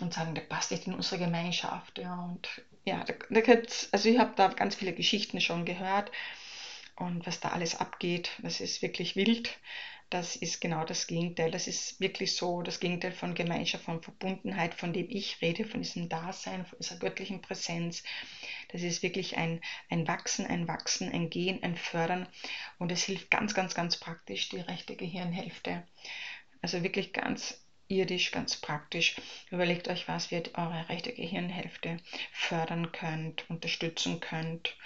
und 0.00 0.12
sagen, 0.14 0.34
der 0.34 0.42
passt 0.42 0.72
nicht 0.72 0.86
in 0.86 0.94
unsere 0.94 1.18
Gemeinschaft. 1.18 1.98
Ja, 1.98 2.14
und 2.14 2.48
ja, 2.84 3.04
da, 3.04 3.14
da 3.30 3.52
also 3.92 4.08
ich 4.08 4.18
habe 4.18 4.32
da 4.34 4.48
ganz 4.48 4.74
viele 4.74 4.92
Geschichten 4.92 5.40
schon 5.40 5.64
gehört 5.64 6.10
und 7.02 7.26
was 7.26 7.40
da 7.40 7.50
alles 7.50 7.74
abgeht, 7.74 8.30
das 8.42 8.60
ist 8.60 8.82
wirklich 8.82 9.16
wild. 9.16 9.58
Das 10.08 10.36
ist 10.36 10.60
genau 10.60 10.84
das 10.84 11.06
Gegenteil. 11.06 11.50
Das 11.50 11.66
ist 11.66 11.98
wirklich 11.98 12.36
so 12.36 12.60
das 12.60 12.80
Gegenteil 12.80 13.12
von 13.12 13.34
Gemeinschaft, 13.34 13.84
von 13.84 14.02
Verbundenheit, 14.02 14.74
von 14.74 14.92
dem 14.92 15.08
ich 15.08 15.40
rede, 15.40 15.64
von 15.64 15.80
diesem 15.80 16.10
Dasein, 16.10 16.66
von 16.66 16.78
dieser 16.78 16.96
göttlichen 16.96 17.40
Präsenz. 17.40 18.02
Das 18.72 18.82
ist 18.82 19.02
wirklich 19.02 19.38
ein, 19.38 19.62
ein 19.88 20.06
Wachsen, 20.06 20.46
ein 20.46 20.68
Wachsen, 20.68 21.10
ein 21.10 21.30
Gehen, 21.30 21.62
ein 21.62 21.76
Fördern. 21.76 22.28
Und 22.78 22.92
es 22.92 23.04
hilft 23.04 23.30
ganz, 23.30 23.54
ganz, 23.54 23.74
ganz 23.74 23.96
praktisch 23.96 24.50
die 24.50 24.60
rechte 24.60 24.96
Gehirnhälfte. 24.96 25.82
Also 26.60 26.82
wirklich 26.82 27.14
ganz 27.14 27.62
irdisch, 27.88 28.30
ganz 28.32 28.56
praktisch. 28.56 29.16
Überlegt 29.50 29.88
euch, 29.88 30.08
was 30.08 30.30
ihr 30.32 30.42
eure 30.54 30.88
rechte 30.88 31.12
Gehirnhälfte 31.12 31.98
fördern 32.32 32.92
könnt, 32.92 33.48
unterstützen 33.48 34.20
könnt. 34.20 34.76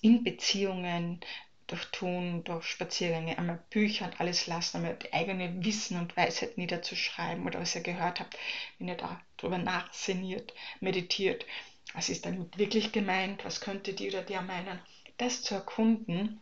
In 0.00 0.24
Beziehungen, 0.24 1.20
durch 1.66 1.84
Tun, 1.86 2.44
durch 2.44 2.66
Spaziergänge, 2.66 3.38
einmal 3.38 3.62
Bücher 3.70 4.06
und 4.06 4.20
alles 4.20 4.46
lassen, 4.46 4.78
einmal 4.78 4.96
die 4.96 5.12
eigene 5.12 5.64
Wissen 5.64 5.98
und 5.98 6.16
Weisheit 6.16 6.58
niederzuschreiben 6.58 7.46
oder 7.46 7.60
was 7.60 7.74
ihr 7.74 7.80
gehört 7.80 8.20
habt, 8.20 8.36
wenn 8.78 8.88
ihr 8.88 8.96
darüber 8.96 9.58
nachsinniert, 9.58 10.52
meditiert. 10.80 11.46
Was 11.94 12.08
ist 12.08 12.26
damit 12.26 12.58
wirklich 12.58 12.92
gemeint? 12.92 13.44
Was 13.44 13.60
könnte 13.60 13.92
die 13.92 14.08
oder 14.08 14.22
der 14.22 14.42
meinen? 14.42 14.78
Das 15.16 15.42
zu 15.42 15.54
erkunden 15.54 16.40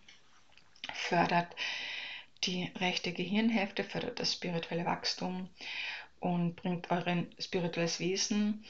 fördert 0.94 1.54
die 2.44 2.70
rechte 2.76 3.12
Gehirnhälfte, 3.12 3.84
fördert 3.84 4.18
das 4.18 4.32
spirituelle 4.32 4.84
Wachstum 4.84 5.48
und 6.20 6.56
bringt 6.56 6.90
euer 6.90 7.26
spirituelles 7.38 8.00
Wesen 8.00 8.64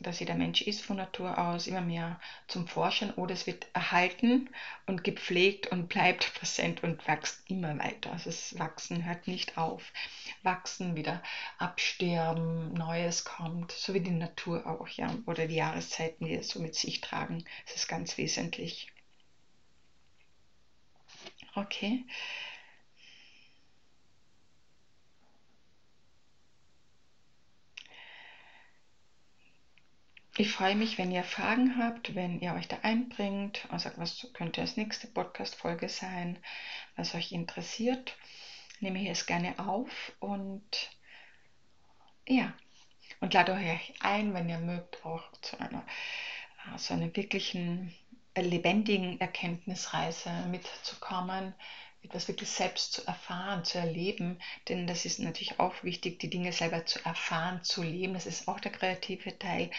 dass 0.00 0.20
jeder 0.20 0.34
Mensch 0.34 0.60
ist 0.62 0.82
von 0.82 0.96
Natur 0.96 1.38
aus 1.38 1.66
immer 1.66 1.80
mehr 1.80 2.20
zum 2.48 2.66
Forschen 2.66 3.12
oder 3.12 3.32
es 3.34 3.46
wird 3.46 3.66
erhalten 3.72 4.50
und 4.86 5.04
gepflegt 5.04 5.68
und 5.68 5.88
bleibt 5.88 6.34
präsent 6.38 6.82
und 6.82 7.06
wächst 7.06 7.48
immer 7.50 7.78
weiter. 7.78 8.12
Also 8.12 8.30
das 8.30 8.58
Wachsen 8.58 9.04
hört 9.04 9.26
nicht 9.26 9.56
auf. 9.58 9.92
Wachsen, 10.42 10.96
wieder 10.96 11.22
absterben, 11.58 12.72
Neues 12.74 13.24
kommt, 13.24 13.72
so 13.72 13.94
wie 13.94 14.00
die 14.00 14.10
Natur 14.10 14.66
auch, 14.66 14.88
ja, 14.88 15.14
oder 15.26 15.46
die 15.46 15.56
Jahreszeiten, 15.56 16.26
die 16.26 16.34
es 16.34 16.48
so 16.48 16.60
mit 16.60 16.74
sich 16.74 17.00
tragen. 17.00 17.44
Das 17.66 17.76
ist 17.76 17.88
ganz 17.88 18.18
wesentlich. 18.18 18.92
Okay. 21.54 22.04
Ich 30.38 30.52
freue 30.52 30.74
mich, 30.74 30.98
wenn 30.98 31.10
ihr 31.10 31.24
Fragen 31.24 31.78
habt, 31.78 32.14
wenn 32.14 32.40
ihr 32.40 32.52
euch 32.52 32.68
da 32.68 32.76
einbringt. 32.82 33.66
Also 33.70 33.90
was 33.96 34.28
könnte 34.34 34.60
das 34.60 34.76
nächste 34.76 35.06
Podcast-Folge 35.06 35.88
sein, 35.88 36.38
was 36.94 37.14
euch 37.14 37.32
interessiert. 37.32 38.14
Nehme 38.80 39.00
ich 39.00 39.08
es 39.08 39.24
gerne 39.24 39.58
auf 39.58 40.12
und 40.20 40.90
ja, 42.28 42.52
und 43.20 43.32
lade 43.32 43.52
euch 43.52 43.94
ein, 44.00 44.34
wenn 44.34 44.50
ihr 44.50 44.58
mögt, 44.58 45.06
auch 45.06 45.22
zu 45.40 45.58
einer 45.58 45.86
so 46.76 46.92
einer 46.92 47.16
wirklichen 47.16 47.94
lebendigen 48.36 49.18
Erkenntnisreise 49.18 50.30
mitzukommen, 50.50 51.54
etwas 52.06 52.28
wirklich 52.28 52.48
selbst 52.48 52.92
zu 52.92 53.06
erfahren, 53.06 53.64
zu 53.64 53.78
erleben, 53.78 54.38
denn 54.68 54.86
das 54.86 55.04
ist 55.04 55.18
natürlich 55.18 55.58
auch 55.58 55.82
wichtig, 55.82 56.18
die 56.20 56.30
Dinge 56.30 56.52
selber 56.52 56.86
zu 56.86 57.04
erfahren, 57.04 57.62
zu 57.62 57.82
leben. 57.82 58.14
Das 58.14 58.26
ist 58.26 58.48
auch 58.48 58.60
der 58.60 58.72
kreative 58.72 59.38
Teil, 59.38 59.70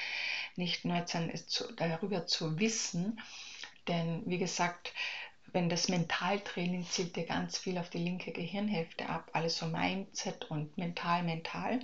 nicht 0.55 0.85
nur 0.85 1.05
zu, 1.05 1.73
darüber 1.73 2.27
zu 2.27 2.59
wissen, 2.59 3.19
denn 3.87 4.23
wie 4.25 4.37
gesagt, 4.37 4.93
wenn 5.53 5.69
das 5.69 5.87
Mentaltraining 5.87 6.85
zielt 6.85 7.15
ja 7.15 7.23
ganz 7.23 7.57
viel 7.57 7.77
auf 7.77 7.89
die 7.89 7.99
linke 7.99 8.31
Gehirnhälfte 8.31 9.07
ab, 9.07 9.29
alles 9.33 9.57
so 9.57 9.65
Mindset 9.65 10.51
und 10.51 10.77
mental, 10.77 11.23
mental. 11.23 11.79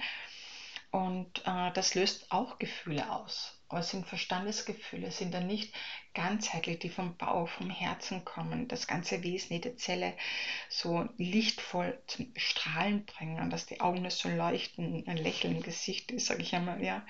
Und 0.91 1.41
äh, 1.45 1.71
das 1.73 1.95
löst 1.95 2.31
auch 2.31 2.59
Gefühle 2.59 3.09
aus. 3.09 3.57
Aber 3.73 3.79
es 3.79 3.89
sind 3.89 4.05
Verstandesgefühle, 4.05 5.07
es 5.07 5.17
sind 5.17 5.33
dann 5.33 5.47
nicht 5.47 5.73
ganzheitlich, 6.13 6.77
die 6.77 6.89
vom 6.89 7.17
Bauch, 7.17 7.49
vom 7.49 7.71
Herzen 7.71 8.23
kommen, 8.23 8.67
das 8.67 8.85
ganze 8.85 9.23
Wesen, 9.23 9.53
jede 9.53 9.75
Zelle 9.77 10.13
so 10.69 11.09
lichtvoll 11.17 11.99
zum 12.05 12.31
Strahlen 12.35 13.03
bringen, 13.03 13.49
dass 13.49 13.65
die 13.65 13.81
Augen 13.81 14.07
so 14.11 14.29
leuchten, 14.29 15.07
ein 15.07 15.17
Lächeln 15.17 15.55
im 15.55 15.63
Gesicht 15.63 16.11
ist, 16.11 16.27
sage 16.27 16.43
ich 16.43 16.53
einmal, 16.53 16.83
ja. 16.83 17.03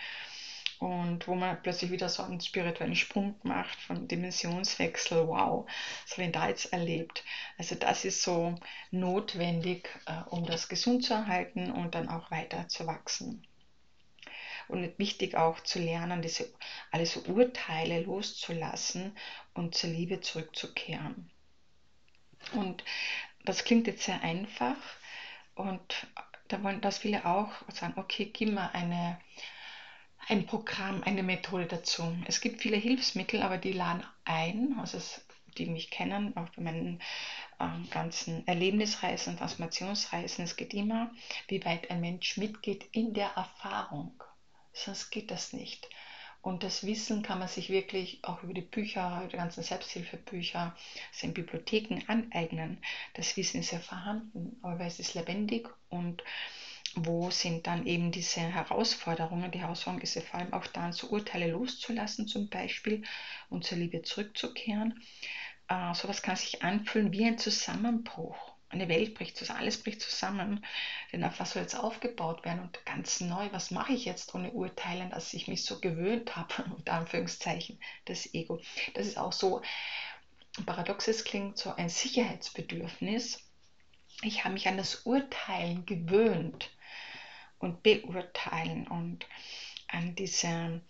Und 0.80 1.28
wo 1.28 1.36
man 1.36 1.62
plötzlich 1.62 1.92
wieder 1.92 2.08
so 2.08 2.24
einen 2.24 2.40
spirituellen 2.40 2.96
Sprung 2.96 3.36
macht 3.44 3.78
von 3.82 4.08
Dimensionswechsel, 4.08 5.28
wow, 5.28 5.70
was 6.06 6.14
habe 6.14 6.28
ich 6.28 6.32
da 6.32 6.48
jetzt 6.48 6.72
erlebt? 6.72 7.26
Also 7.58 7.76
das 7.76 8.06
ist 8.06 8.24
so 8.24 8.56
notwendig, 8.90 9.90
äh, 10.06 10.22
um 10.30 10.46
das 10.46 10.70
gesund 10.70 11.04
zu 11.04 11.14
erhalten 11.14 11.74
und 11.74 11.94
dann 11.94 12.08
auch 12.08 12.32
weiter 12.32 12.70
zu 12.70 12.88
wachsen 12.88 13.46
und 14.68 14.98
wichtig 15.00 15.36
auch 15.36 15.60
zu 15.62 15.80
lernen, 15.80 16.22
diese 16.22 16.54
alle 16.92 17.06
so 17.06 17.22
Urteile 17.22 18.02
loszulassen 18.02 19.18
und 19.54 19.76
zur 19.76 19.90
Liebe 19.90 20.22
zurückzukehren. 20.22 21.30
Und 22.54 22.84
das 23.46 23.64
klingt 23.64 23.88
jetzt 23.88 24.04
sehr 24.04 24.22
einfach 24.22 24.76
und 25.56 26.08
da 26.48 26.62
wollen 26.64 26.82
das 26.82 27.00
viele 27.00 27.26
auch 27.26 27.52
sagen, 27.70 27.94
okay, 27.98 28.26
gib 28.26 28.50
mir 28.50 28.74
eine, 28.74 29.20
ein 30.28 30.46
Programm, 30.46 31.04
eine 31.04 31.24
Methode 31.24 31.66
dazu. 31.66 32.16
Es 32.26 32.42
gibt 32.42 32.62
viele 32.62 32.78
Hilfsmittel, 32.78 33.42
aber 33.42 33.58
die 33.58 33.74
laden 33.74 34.04
ein, 34.26 34.76
also 34.80 34.98
es, 34.98 35.26
die 35.58 35.66
mich 35.66 35.90
kennen, 35.90 36.36
auch 36.36 36.50
bei 36.50 36.62
meinen 36.62 37.02
äh, 37.60 37.90
ganzen 37.92 38.46
Erlebnisreisen, 38.48 39.38
Transformationsreisen. 39.38 40.44
Es 40.44 40.56
geht 40.56 40.74
immer, 40.74 41.12
wie 41.48 41.64
weit 41.66 41.90
ein 41.92 42.02
Mensch 42.02 42.38
mitgeht 42.38 42.86
in 42.92 43.14
der 43.14 43.30
Erfahrung 43.36 44.24
sonst 44.74 45.10
geht 45.12 45.32
das 45.32 45.54
nicht. 45.54 45.90
Und 46.42 46.64
das 46.64 46.86
Wissen 46.86 47.22
kann 47.22 47.40
man 47.40 47.48
sich 47.48 47.70
wirklich 47.70 48.20
auch 48.24 48.44
über 48.44 48.54
die 48.54 48.62
Bücher, 48.62 49.30
die 49.32 49.38
ganzen 49.38 49.64
Selbsthilfebücher, 49.64 50.76
also 51.14 51.28
in 51.28 51.34
Bibliotheken 51.34 52.02
aneignen. 52.08 52.80
Das 53.14 53.38
Wissen 53.38 53.62
ist 53.62 53.72
ja 53.72 53.80
vorhanden, 53.80 54.60
aber 54.62 54.86
es 54.86 55.00
ist 55.00 55.14
lebendig 55.14 55.70
und 55.88 56.22
wo 56.96 57.32
sind 57.32 57.66
dann 57.66 57.88
eben 57.88 58.12
diese 58.12 58.42
Herausforderungen? 58.42 59.52
Die 59.52 59.62
Herausforderung 59.62 60.02
ist 60.02 60.16
ja 60.16 60.22
vor 60.22 60.42
allem 60.42 60.54
auch 60.54 60.68
dann, 60.68 60.92
so 60.92 61.08
Urteile 61.08 61.50
loszulassen 61.50 62.28
zum 62.28 62.50
Beispiel 62.50 63.04
und 63.50 63.64
zur 63.64 63.78
Liebe 63.78 64.02
zurückzukehren. 64.02 65.02
Äh, 65.70 65.94
sowas 65.96 66.22
kann 66.22 66.36
sich 66.36 66.62
anfühlen 66.62 67.12
wie 67.14 67.26
ein 67.26 67.38
Zusammenbruch 67.38 68.53
eine 68.74 68.90
Welt 68.90 69.16
bricht 69.16 69.38
zusammen, 69.38 69.60
alles 69.60 69.82
bricht 69.82 70.02
zusammen. 70.02 70.66
Denn 71.12 71.24
auf 71.24 71.40
was 71.40 71.52
soll 71.52 71.62
jetzt 71.62 71.76
aufgebaut 71.76 72.44
werden 72.44 72.62
und 72.62 72.86
ganz 72.86 73.22
neu, 73.22 73.48
was 73.52 73.72
mache 73.72 73.94
ich 73.94 74.06
jetzt 74.06 74.34
ohne 74.36 74.52
Urteilen, 74.52 75.12
dass 75.12 75.34
ich 75.34 75.48
mich 75.48 75.64
so 75.64 75.80
gewöhnt 75.80 76.36
habe, 76.36 76.54
unter 76.76 76.94
Anführungszeichen, 76.94 77.80
das 78.06 78.34
Ego. 78.34 78.62
Das 78.94 79.08
ist 79.08 79.18
auch 79.18 79.34
so, 79.34 79.62
paradox 80.66 81.08
es 81.08 81.24
klingt, 81.24 81.58
so 81.58 81.74
ein 81.76 81.90
Sicherheitsbedürfnis. 81.90 83.40
Ich 84.22 84.44
habe 84.44 84.54
mich 84.54 84.68
an 84.68 84.78
das 84.78 85.06
Urteilen 85.06 85.86
gewöhnt 85.86 86.70
und 87.60 87.84
beurteilen 87.84 88.88
und 88.88 89.26
an 89.88 90.16
diese 90.16 90.82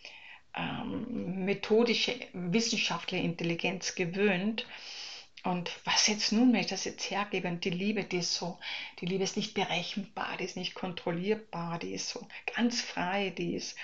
ähm, 0.56 1.46
methodische 1.46 2.16
wissenschaftliche 2.34 3.24
Intelligenz 3.24 3.96
gewöhnt 3.96 4.66
und 5.44 5.72
was 5.84 6.08
jetzt 6.08 6.32
nun, 6.32 6.54
wenn 6.54 6.62
ich 6.62 6.68
das 6.68 6.86
jetzt 6.86 7.10
hergebe 7.12 7.50
und 7.50 7.66
die 7.66 7.70
Liebe, 7.70 8.06
die 8.06 8.20
ist 8.20 8.36
so, 8.36 8.60
die 9.00 9.06
Liebe 9.06 9.26
ist 9.26 9.36
nicht 9.36 9.54
berechenbar, 9.54 10.38
die 10.38 10.46
ist 10.46 10.56
nicht 10.56 10.74
kontrollierbar, 10.74 11.80
die 11.80 11.94
ist 11.94 12.10
so 12.10 12.26
ganz 12.56 12.82
frei, 12.82 13.32
die 13.32 13.56
ist, 13.56 13.78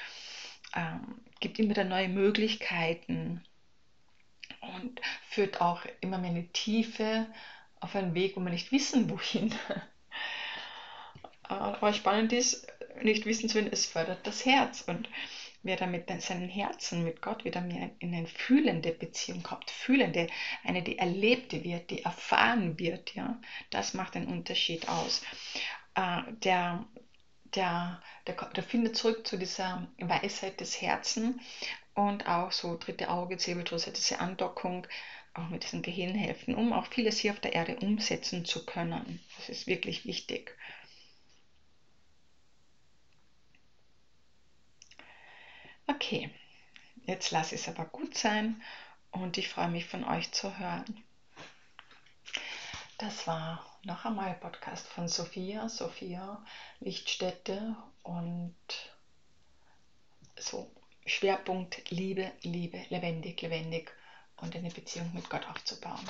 ähm, 0.74 1.20
gibt 1.42 1.60
immer 1.60 1.72
wieder 1.72 1.84
neue 1.84 2.08
Möglichkeiten 2.08 3.44
und 4.62 5.02
führt 5.28 5.60
auch 5.60 5.86
immer 6.00 6.18
mehr 6.18 6.32
eine 6.32 6.48
Tiefe 6.48 7.28
auf 7.82 7.94
einen 7.96 8.14
Weg, 8.14 8.38
wo 8.38 8.42
wir 8.42 8.52
nicht 8.52 8.72
wissen, 8.72 9.10
wohin. 9.10 9.54
Aber 11.44 11.94
spannend 11.94 12.32
ist, 12.32 12.68
nicht 13.02 13.26
wissen 13.26 13.50
zu 13.50 13.56
wollen, 13.56 13.72
es 13.72 13.86
fördert 13.86 14.26
das 14.26 14.46
Herz 14.46 14.82
und 14.88 15.10
wer 15.64 15.76
da 15.76 15.86
mit 15.86 16.10
seinem 16.22 16.50
Herzen, 16.50 17.04
mit 17.04 17.22
Gott 17.22 17.44
wieder 17.44 17.62
mehr 17.62 17.92
in 18.00 18.14
eine 18.14 18.28
fühlende 18.28 18.92
Beziehung 18.92 19.44
kommt, 19.44 19.70
fühlende, 19.70 20.28
eine, 20.64 20.82
die 20.82 20.98
erlebte 20.98 21.64
wird, 21.64 21.90
die 21.90 22.04
erfahren 22.04 22.80
wird, 22.80 23.14
ja, 23.16 23.40
das 23.70 23.94
macht 23.94 24.16
den 24.16 24.28
Unterschied 24.28 24.88
aus. 24.88 25.22
Äh, 25.96 26.22
der, 26.44 26.86
der, 27.56 28.02
der, 28.28 28.36
der 28.36 28.64
findet 28.64 28.96
zurück 28.96 29.28
zu 29.28 29.38
dieser 29.38 29.88
Weisheit 30.00 30.60
des 30.62 30.82
Herzens 30.82 31.42
und 31.94 32.28
auch 32.28 32.52
so 32.52 32.78
dritte 32.78 33.10
Auge, 33.10 33.38
Zirbeldrüse, 33.38 33.92
diese 33.92 34.20
Andockung, 34.20 34.88
auch 35.34 35.50
mit 35.50 35.64
diesen 35.64 35.82
Gehirnhälften, 35.82 36.56
um 36.56 36.74
auch 36.74 36.88
vieles 36.88 37.20
hier 37.20 37.32
auf 37.32 37.40
der 37.40 37.54
Erde 37.54 37.78
umsetzen 37.78 38.46
zu 38.46 38.66
können. 38.66 39.20
Das 39.38 39.50
ist 39.50 39.68
wirklich 39.68 40.06
wichtig. 40.06 40.56
Okay, 45.90 46.30
jetzt 47.08 47.32
lasse 47.32 47.56
ich 47.56 47.62
es 47.62 47.68
aber 47.68 47.86
gut 47.86 48.16
sein 48.16 48.62
und 49.10 49.40
ich 49.40 49.50
freue 49.50 49.70
mich 49.70 49.86
von 49.86 50.04
euch 50.04 50.32
zu 50.32 50.60
hören. 50.60 51.04
Das 53.00 53.26
war 53.26 53.66
noch 53.84 54.06
einmal 54.06 54.30
ein 54.30 54.40
Podcast 54.40 54.86
von 54.88 55.08
Sophia, 55.08 55.68
Sophia 55.68 56.46
Lichtstätte 56.80 57.76
und 58.04 58.56
so 60.38 60.70
Schwerpunkt 61.08 61.90
Liebe, 61.90 62.32
Liebe, 62.44 62.86
lebendig, 62.90 63.42
lebendig 63.42 63.92
und 64.38 64.56
eine 64.56 64.70
Beziehung 64.70 65.12
mit 65.16 65.28
Gott 65.28 65.48
aufzubauen. 65.50 66.08